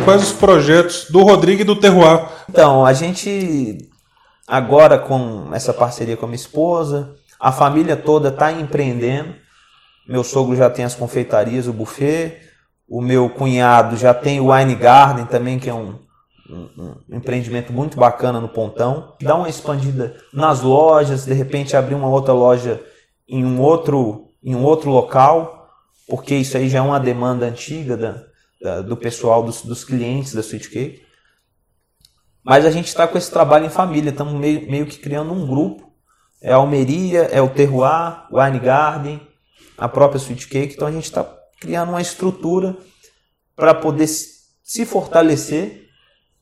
Quais 0.04 0.22
os 0.22 0.32
projetos 0.32 1.06
do 1.08 1.22
Rodrigo 1.22 1.62
e 1.62 1.64
do 1.64 1.76
Terroir? 1.76 2.28
Então, 2.46 2.84
a 2.84 2.92
gente 2.92 3.88
agora 4.46 4.98
com 4.98 5.48
essa 5.54 5.72
parceria 5.72 6.18
com 6.18 6.26
a 6.26 6.28
minha 6.28 6.36
esposa, 6.36 7.14
a 7.40 7.50
família 7.50 7.96
toda 7.96 8.28
está 8.28 8.52
empreendendo. 8.52 9.40
Meu 10.08 10.24
sogro 10.24 10.56
já 10.56 10.68
tem 10.68 10.84
as 10.84 10.94
confeitarias, 10.94 11.66
o 11.66 11.72
buffet. 11.72 12.40
O 12.88 13.00
meu 13.00 13.30
cunhado 13.30 13.96
já 13.96 14.12
tem 14.12 14.40
o 14.40 14.52
Wine 14.52 14.74
Garden 14.74 15.24
também, 15.24 15.58
que 15.58 15.70
é 15.70 15.74
um, 15.74 15.96
um, 16.50 16.68
um, 17.08 17.16
empreendimento 17.16 17.72
muito 17.72 17.96
bacana 17.96 18.40
no 18.40 18.48
Pontão. 18.48 19.14
Dá 19.20 19.36
uma 19.36 19.48
expandida 19.48 20.16
nas 20.32 20.60
lojas, 20.60 21.24
de 21.24 21.32
repente 21.32 21.76
abrir 21.76 21.94
uma 21.94 22.08
outra 22.08 22.32
loja 22.32 22.82
em 23.28 23.44
um 23.44 23.60
outro, 23.60 24.28
em 24.42 24.56
um 24.56 24.64
outro 24.64 24.90
local, 24.90 25.68
porque 26.08 26.34
isso 26.34 26.56
aí 26.56 26.68
já 26.68 26.78
é 26.78 26.82
uma 26.82 26.98
demanda 26.98 27.46
antiga 27.46 27.96
da, 27.96 28.24
da, 28.60 28.82
do 28.82 28.96
pessoal, 28.96 29.44
dos, 29.44 29.62
dos 29.62 29.84
clientes 29.84 30.34
da 30.34 30.40
Sweet 30.40 30.68
Cake. 30.68 31.02
Mas 32.42 32.64
a 32.64 32.70
gente 32.70 32.88
está 32.88 33.06
com 33.06 33.16
esse 33.16 33.30
trabalho 33.30 33.66
em 33.66 33.70
família, 33.70 34.10
estamos 34.10 34.34
meio, 34.34 34.68
meio 34.68 34.86
que 34.86 34.98
criando 34.98 35.32
um 35.32 35.46
grupo. 35.46 35.92
É 36.42 36.52
a 36.52 36.56
Almeria, 36.56 37.24
é 37.30 37.40
o 37.40 37.50
Terroir, 37.50 38.26
Wine 38.32 38.58
Garden, 38.58 39.20
a 39.80 39.88
própria 39.88 40.18
Sweet 40.18 40.46
Cake. 40.46 40.74
Então 40.74 40.86
a 40.86 40.92
gente 40.92 41.04
está 41.04 41.26
criando 41.58 41.88
uma 41.88 42.02
estrutura 42.02 42.76
para 43.56 43.74
poder 43.74 44.06
se 44.06 44.84
fortalecer 44.84 45.88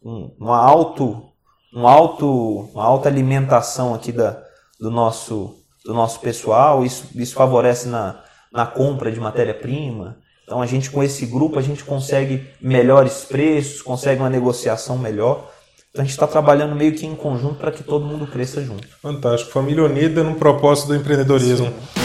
um, 0.03 0.35
uma 0.39 0.59
auto 0.59 1.25
um 1.73 1.87
alto 1.87 2.71
uma 2.75 2.85
alta 2.85 3.09
alimentação 3.09 3.95
aqui 3.95 4.11
da, 4.11 4.43
do 4.81 4.91
nosso 4.91 5.55
do 5.85 5.95
nosso 5.95 6.21
pessoal. 6.21 6.85
Isso, 6.85 7.07
isso 7.15 7.35
favorece 7.35 7.89
na, 7.89 8.23
na 8.53 8.67
compra 8.67 9.13
de 9.13 9.21
matéria-prima. 9.21 10.19
Então 10.45 10.61
a 10.61 10.67
gente 10.67 10.91
com 10.91 11.03
esse 11.03 11.25
grupo 11.25 11.59
a 11.59 11.63
gente 11.63 11.85
consegue 11.85 12.47
melhores 12.61 13.25
preços 13.25 13.81
consegue 13.81 14.21
uma 14.21 14.31
negociação 14.31 14.99
melhor. 14.99 15.51
Então 15.91 16.03
a 16.03 16.05
gente 16.05 16.13
está 16.13 16.27
trabalhando 16.27 16.75
meio 16.75 16.95
que 16.95 17.07
em 17.07 17.15
conjunto 17.15 17.57
para 17.57 17.71
que 17.71 17.83
todo 17.83 18.05
mundo 18.05 18.27
cresça 18.27 18.63
junto. 18.63 18.87
Fantástico. 19.01 19.53
Família 19.53 19.85
unida 19.85 20.25
no 20.25 20.35
propósito 20.35 20.89
do 20.89 20.97
empreendedorismo. 20.97 21.67
Sim. 21.67 21.98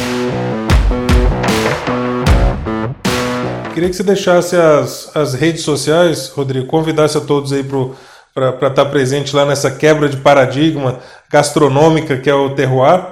Queria 3.73 3.89
que 3.89 3.95
você 3.95 4.03
deixasse 4.03 4.55
as, 4.55 5.15
as 5.15 5.33
redes 5.33 5.63
sociais, 5.63 6.29
Rodrigo, 6.29 6.67
convidasse 6.67 7.17
a 7.17 7.21
todos 7.21 7.51
aí 7.51 7.63
para 7.63 8.49
estar 8.51 8.69
tá 8.69 8.85
presente 8.85 9.35
lá 9.35 9.47
nessa 9.47 9.71
quebra 9.71 10.07
de 10.07 10.17
paradigma 10.17 10.99
gastronômica 11.27 12.17
que 12.17 12.29
é 12.29 12.35
o 12.35 12.53
terroir 12.53 13.03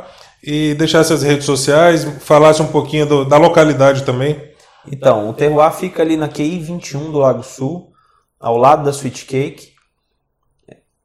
e 0.43 0.75
deixasse 0.75 1.11
as 1.11 1.23
redes 1.23 1.45
sociais, 1.47 2.03
falasse 2.19 2.61
um 2.61 2.67
pouquinho 2.67 3.07
do, 3.07 3.25
da 3.25 3.37
localidade 3.37 4.03
também. 4.03 4.39
Então, 4.91 5.29
o 5.29 5.33
terroir 5.33 5.71
fica 5.71 6.03
ali 6.03 6.15
na 6.15 6.27
QI 6.27 6.59
21 6.59 7.11
do 7.11 7.17
Lago 7.17 7.41
Sul, 7.41 7.91
ao 8.39 8.55
lado 8.55 8.83
da 8.83 8.91
Sweet 8.91 9.25
Cake. 9.25 9.71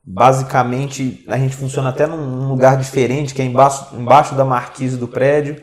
Basicamente, 0.05 1.25
a 1.27 1.39
gente 1.39 1.57
funciona 1.57 1.89
até 1.89 2.07
num 2.07 2.49
lugar 2.49 2.77
diferente, 2.77 3.35
que 3.35 3.41
é 3.41 3.45
embaixo, 3.47 3.87
embaixo 3.95 4.35
da 4.35 4.45
marquise 4.45 4.99
do 4.99 5.09
prédio 5.09 5.57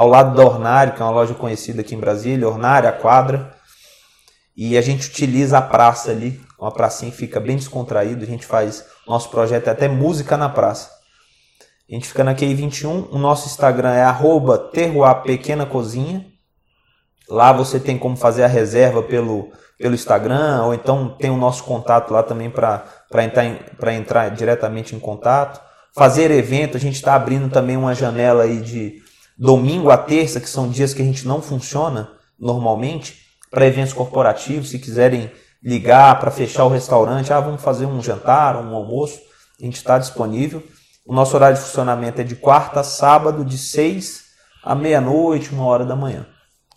ao 0.00 0.08
lado 0.08 0.34
da 0.34 0.42
Ornário, 0.42 0.94
que 0.94 1.02
é 1.02 1.04
uma 1.04 1.12
loja 1.12 1.34
conhecida 1.34 1.82
aqui 1.82 1.94
em 1.94 2.00
Brasília, 2.00 2.48
Ornário, 2.48 2.88
a 2.88 2.92
quadra. 2.92 3.54
E 4.56 4.78
a 4.78 4.80
gente 4.80 5.06
utiliza 5.06 5.58
a 5.58 5.62
praça 5.62 6.10
ali, 6.10 6.40
uma 6.58 6.72
pracinha 6.72 7.12
fica 7.12 7.38
bem 7.38 7.56
descontraído. 7.56 8.24
A 8.24 8.26
gente 8.26 8.46
faz, 8.46 8.82
nosso 9.06 9.28
projeto 9.28 9.68
é 9.68 9.70
até 9.72 9.88
música 9.88 10.38
na 10.38 10.48
praça. 10.48 10.88
A 11.86 11.94
gente 11.94 12.08
fica 12.08 12.24
na 12.24 12.34
QI21, 12.34 13.08
o 13.10 13.18
nosso 13.18 13.46
Instagram 13.46 13.92
é 13.92 14.02
arroba 14.02 14.70
Pequena 15.22 15.66
Cozinha. 15.66 16.24
Lá 17.28 17.52
você 17.52 17.78
tem 17.78 17.98
como 17.98 18.16
fazer 18.16 18.44
a 18.44 18.48
reserva 18.48 19.02
pelo, 19.02 19.52
pelo 19.78 19.94
Instagram, 19.94 20.62
ou 20.62 20.72
então 20.72 21.14
tem 21.18 21.28
o 21.28 21.36
nosso 21.36 21.62
contato 21.64 22.10
lá 22.10 22.22
também 22.22 22.48
para 22.48 22.86
entrar, 23.22 23.92
entrar 23.92 24.30
diretamente 24.30 24.96
em 24.96 24.98
contato. 24.98 25.60
Fazer 25.94 26.30
evento, 26.30 26.78
a 26.78 26.80
gente 26.80 26.94
está 26.94 27.14
abrindo 27.14 27.50
também 27.50 27.76
uma 27.76 27.94
janela 27.94 28.44
aí 28.44 28.62
de 28.62 29.09
domingo 29.40 29.88
a 29.90 29.96
terça, 29.96 30.38
que 30.38 30.48
são 30.48 30.68
dias 30.68 30.92
que 30.92 31.00
a 31.00 31.04
gente 31.04 31.26
não 31.26 31.40
funciona 31.40 32.10
normalmente, 32.38 33.16
para 33.50 33.66
eventos 33.66 33.94
corporativos, 33.94 34.68
se 34.68 34.78
quiserem 34.78 35.30
ligar 35.62 36.20
para 36.20 36.30
fechar 36.30 36.64
o 36.64 36.68
restaurante, 36.68 37.32
ah, 37.32 37.40
vamos 37.40 37.62
fazer 37.62 37.86
um 37.86 38.02
jantar, 38.02 38.56
um 38.56 38.74
almoço, 38.74 39.18
a 39.60 39.64
gente 39.64 39.76
está 39.76 39.98
disponível. 39.98 40.62
O 41.06 41.14
nosso 41.14 41.34
horário 41.34 41.56
de 41.56 41.62
funcionamento 41.62 42.20
é 42.20 42.24
de 42.24 42.36
quarta 42.36 42.80
a 42.80 42.84
sábado, 42.84 43.44
de 43.44 43.56
6 43.56 44.24
à 44.62 44.74
meia-noite, 44.74 45.52
uma 45.52 45.64
hora 45.64 45.84
da 45.84 45.96
manhã. 45.96 46.26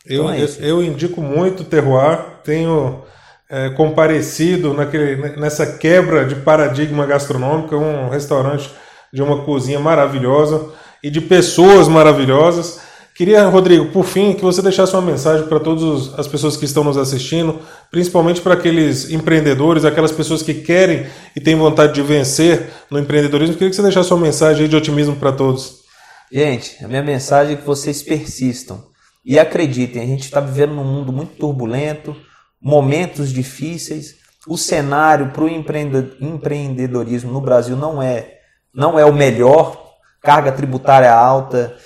Eu, 0.06 0.23
então 0.23 0.34
é 0.34 0.41
eu, 0.41 0.80
eu, 0.80 0.84
indico 0.84 1.21
muito 1.21 1.62
o 1.62 1.65
Terroir, 1.65 2.39
tenho 2.43 3.04
é, 3.49 3.69
comparecido 3.71 4.73
naquele, 4.73 5.38
nessa 5.38 5.65
quebra 5.65 6.26
de 6.26 6.36
paradigma 6.36 7.06
gastronômico, 7.06 7.76
é 7.76 7.78
um 7.78 8.10
restaurante 8.10 8.71
de 9.13 9.21
uma 9.21 9.43
cozinha 9.43 9.80
maravilhosa 9.80 10.71
e 11.04 11.10
de 11.10 11.20
pessoas 11.20 11.88
maravilhosas. 11.88 12.80
Queria, 13.13 13.46
Rodrigo, 13.46 13.92
por 13.92 14.06
fim, 14.06 14.34
que 14.34 14.42
você 14.42 14.60
deixasse 14.62 14.94
uma 14.94 15.02
mensagem 15.02 15.46
para 15.46 15.60
todas 15.60 16.18
as 16.18 16.28
pessoas 16.28 16.58
que 16.58 16.66
estão 16.66 16.84
nos 16.84 16.98
assistindo, 16.98 17.60
principalmente 17.92 18.42
para 18.42 18.56
aqueles 18.56 19.12
empreendedores, 19.12 19.86
aquelas 19.86 20.12
pessoas 20.12 20.42
que 20.42 20.54
querem 20.54 21.06
e 21.36 21.39
têm 21.39 21.56
vontade 21.56 21.94
de 21.94 22.02
vencer 22.02 22.72
no 22.89 22.98
empreendedorismo. 22.98 23.54
Queria 23.54 23.70
que 23.70 23.76
você 23.76 23.84
deixasse 23.84 24.12
uma 24.12 24.22
mensagem 24.22 24.68
de 24.68 24.76
otimismo 24.76 25.16
para 25.16 25.32
todos. 25.32 25.84
Gente, 26.32 26.84
a 26.84 26.88
minha 26.88 27.04
mensagem 27.04 27.54
é 27.54 27.58
que 27.58 27.66
vocês 27.66 28.02
persistam 28.02 28.84
e 29.24 29.38
acreditem. 29.38 30.02
A 30.02 30.08
gente 30.08 30.24
está 30.24 30.39
vivendo 30.39 30.74
num 30.74 30.84
mundo 30.84 31.13
muito 31.13 31.36
turbulento, 31.36 32.16
momentos 32.60 33.32
difíceis. 33.32 34.16
O 34.48 34.58
cenário 34.58 35.30
para 35.32 35.44
o 35.44 35.50
empreendedorismo 35.50 37.32
no 37.32 37.42
Brasil 37.42 37.78
não 37.78 38.02
é, 38.02 38.39
não 38.74 38.98
é 38.98 39.06
o 39.06 39.13
melhor 39.13 39.83
carga 40.24 40.54
tributária 40.54 41.14
alta, 41.14 41.78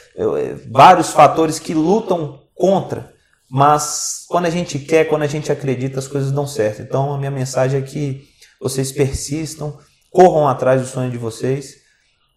vários 0.70 1.12
fatores 1.12 1.58
que 1.58 1.74
lutam 1.74 2.40
contra. 2.54 3.12
Mas 3.50 4.26
quando 4.28 4.46
a 4.46 4.50
gente 4.50 4.78
quer, 4.78 5.06
quando 5.06 5.24
a 5.24 5.28
gente 5.28 5.52
acredita, 5.52 6.00
as 6.00 6.08
coisas 6.08 6.32
dão 6.32 6.46
certo. 6.46 6.82
Então 6.82 7.14
a 7.14 7.18
minha 7.18 7.32
mensagem 7.32 7.80
é 7.80 7.84
que 7.84 8.28
vocês 8.62 8.92
persistam, 8.92 9.78
corram 10.12 10.48
atrás 10.48 10.82
do 10.82 10.88
sonho 10.88 11.10
de 11.10 11.18
vocês. 11.18 11.78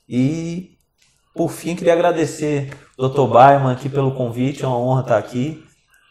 E 0.08 0.78
por 1.34 1.50
fim, 1.50 1.76
queria 1.76 1.92
agradecer 1.92 2.70
o 2.96 3.08
Dr. 3.08 3.26
Baiman 3.26 3.72
aqui 3.72 3.88
pelo 3.88 4.14
convite, 4.14 4.64
é 4.64 4.66
uma 4.66 4.78
honra 4.78 5.02
estar 5.02 5.18
aqui. 5.18 5.62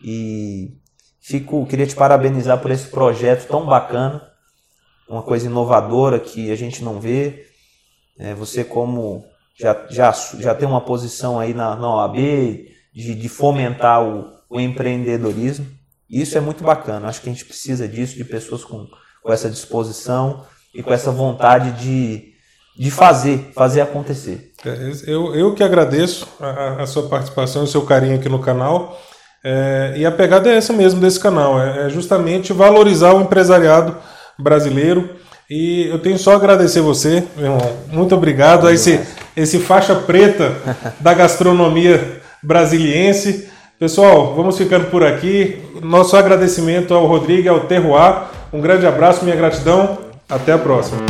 E 0.04 0.78
fico, 1.20 1.66
queria 1.66 1.88
te 1.88 1.96
parabenizar 1.96 2.60
por 2.60 2.70
esse 2.72 2.88
projeto 2.88 3.48
tão 3.48 3.66
bacana, 3.66 4.22
uma 5.08 5.24
coisa 5.24 5.48
inovadora 5.48 6.20
que 6.20 6.52
a 6.52 6.56
gente 6.56 6.84
não 6.84 7.00
vê. 7.00 7.46
É, 8.18 8.34
você 8.34 8.64
como 8.64 9.26
já, 9.60 9.86
já, 9.90 10.12
já 10.40 10.56
tem 10.56 10.68
uma 10.68 10.82
posição 10.82 11.40
aí 11.40 11.54
na, 11.54 11.76
na 11.76 11.96
OAB 11.96 12.16
de, 12.16 13.16
de 13.16 13.30
fomentar 13.30 14.02
o, 14.02 14.26
o 14.50 14.60
empreendedorismo. 14.60 15.66
Isso 16.10 16.38
é 16.38 16.42
muito 16.42 16.64
bacana. 16.64 17.08
Acho 17.08 17.22
que 17.22 17.30
a 17.30 17.32
gente 17.32 17.46
precisa 17.46 17.88
disso, 17.88 18.16
de 18.16 18.24
pessoas 18.24 18.64
com, 18.64 18.88
com 19.22 19.32
essa 19.32 19.50
disposição 19.50 20.44
e 20.74 20.82
com 20.82 20.94
essa 20.94 21.12
vontade 21.12 21.72
de, 21.74 22.34
de 22.78 22.90
fazer, 22.90 23.52
fazer 23.54 23.82
acontecer. 23.82 24.54
É, 24.66 24.92
eu, 25.06 25.36
eu 25.36 25.54
que 25.54 25.64
agradeço 25.64 26.28
a, 26.40 26.84
a 26.84 26.88
sua 26.88 27.08
participação 27.08 27.62
e 27.62 27.66
o 27.66 27.68
seu 27.68 27.84
carinho 27.84 28.16
aqui 28.16 28.30
no 28.30 28.40
canal. 28.40 29.00
É, 29.44 29.94
e 29.98 30.06
a 30.06 30.12
pegada 30.12 30.50
é 30.50 30.56
essa 30.56 30.74
mesmo 30.74 31.00
desse 31.00 31.20
canal, 31.20 31.62
é, 31.62 31.86
é 31.86 31.90
justamente 31.90 32.52
valorizar 32.52 33.14
o 33.14 33.22
empresariado 33.22 33.96
brasileiro 34.38 35.16
e 35.50 35.88
eu 35.88 35.98
tenho 35.98 36.20
só 36.20 36.34
a 36.34 36.36
agradecer 36.36 36.82
você, 36.82 37.24
meu 37.36 37.54
irmão. 37.54 37.78
Muito 37.88 38.14
obrigado 38.14 38.68
a 38.68 38.74
esse, 38.74 39.00
esse 39.36 39.60
faixa 39.60 39.96
preta 39.96 40.56
da 41.00 41.14
gastronomia 41.14 42.22
brasiliense. 42.42 43.50
Pessoal, 43.80 44.36
vamos 44.36 44.58
ficando 44.58 44.86
por 44.86 45.04
aqui. 45.04 45.62
Nosso 45.82 46.18
agradecimento 46.18 46.94
ao 46.94 47.06
Rodrigo 47.06 47.44
e 47.44 47.50
ao 47.50 47.62
Terroir. 47.62 48.24
Um 48.52 48.62
grande 48.62 48.86
abraço, 48.86 49.24
minha 49.24 49.36
gratidão. 49.36 49.98
Até 50.28 50.52
a 50.52 50.58
próxima. 50.58 51.02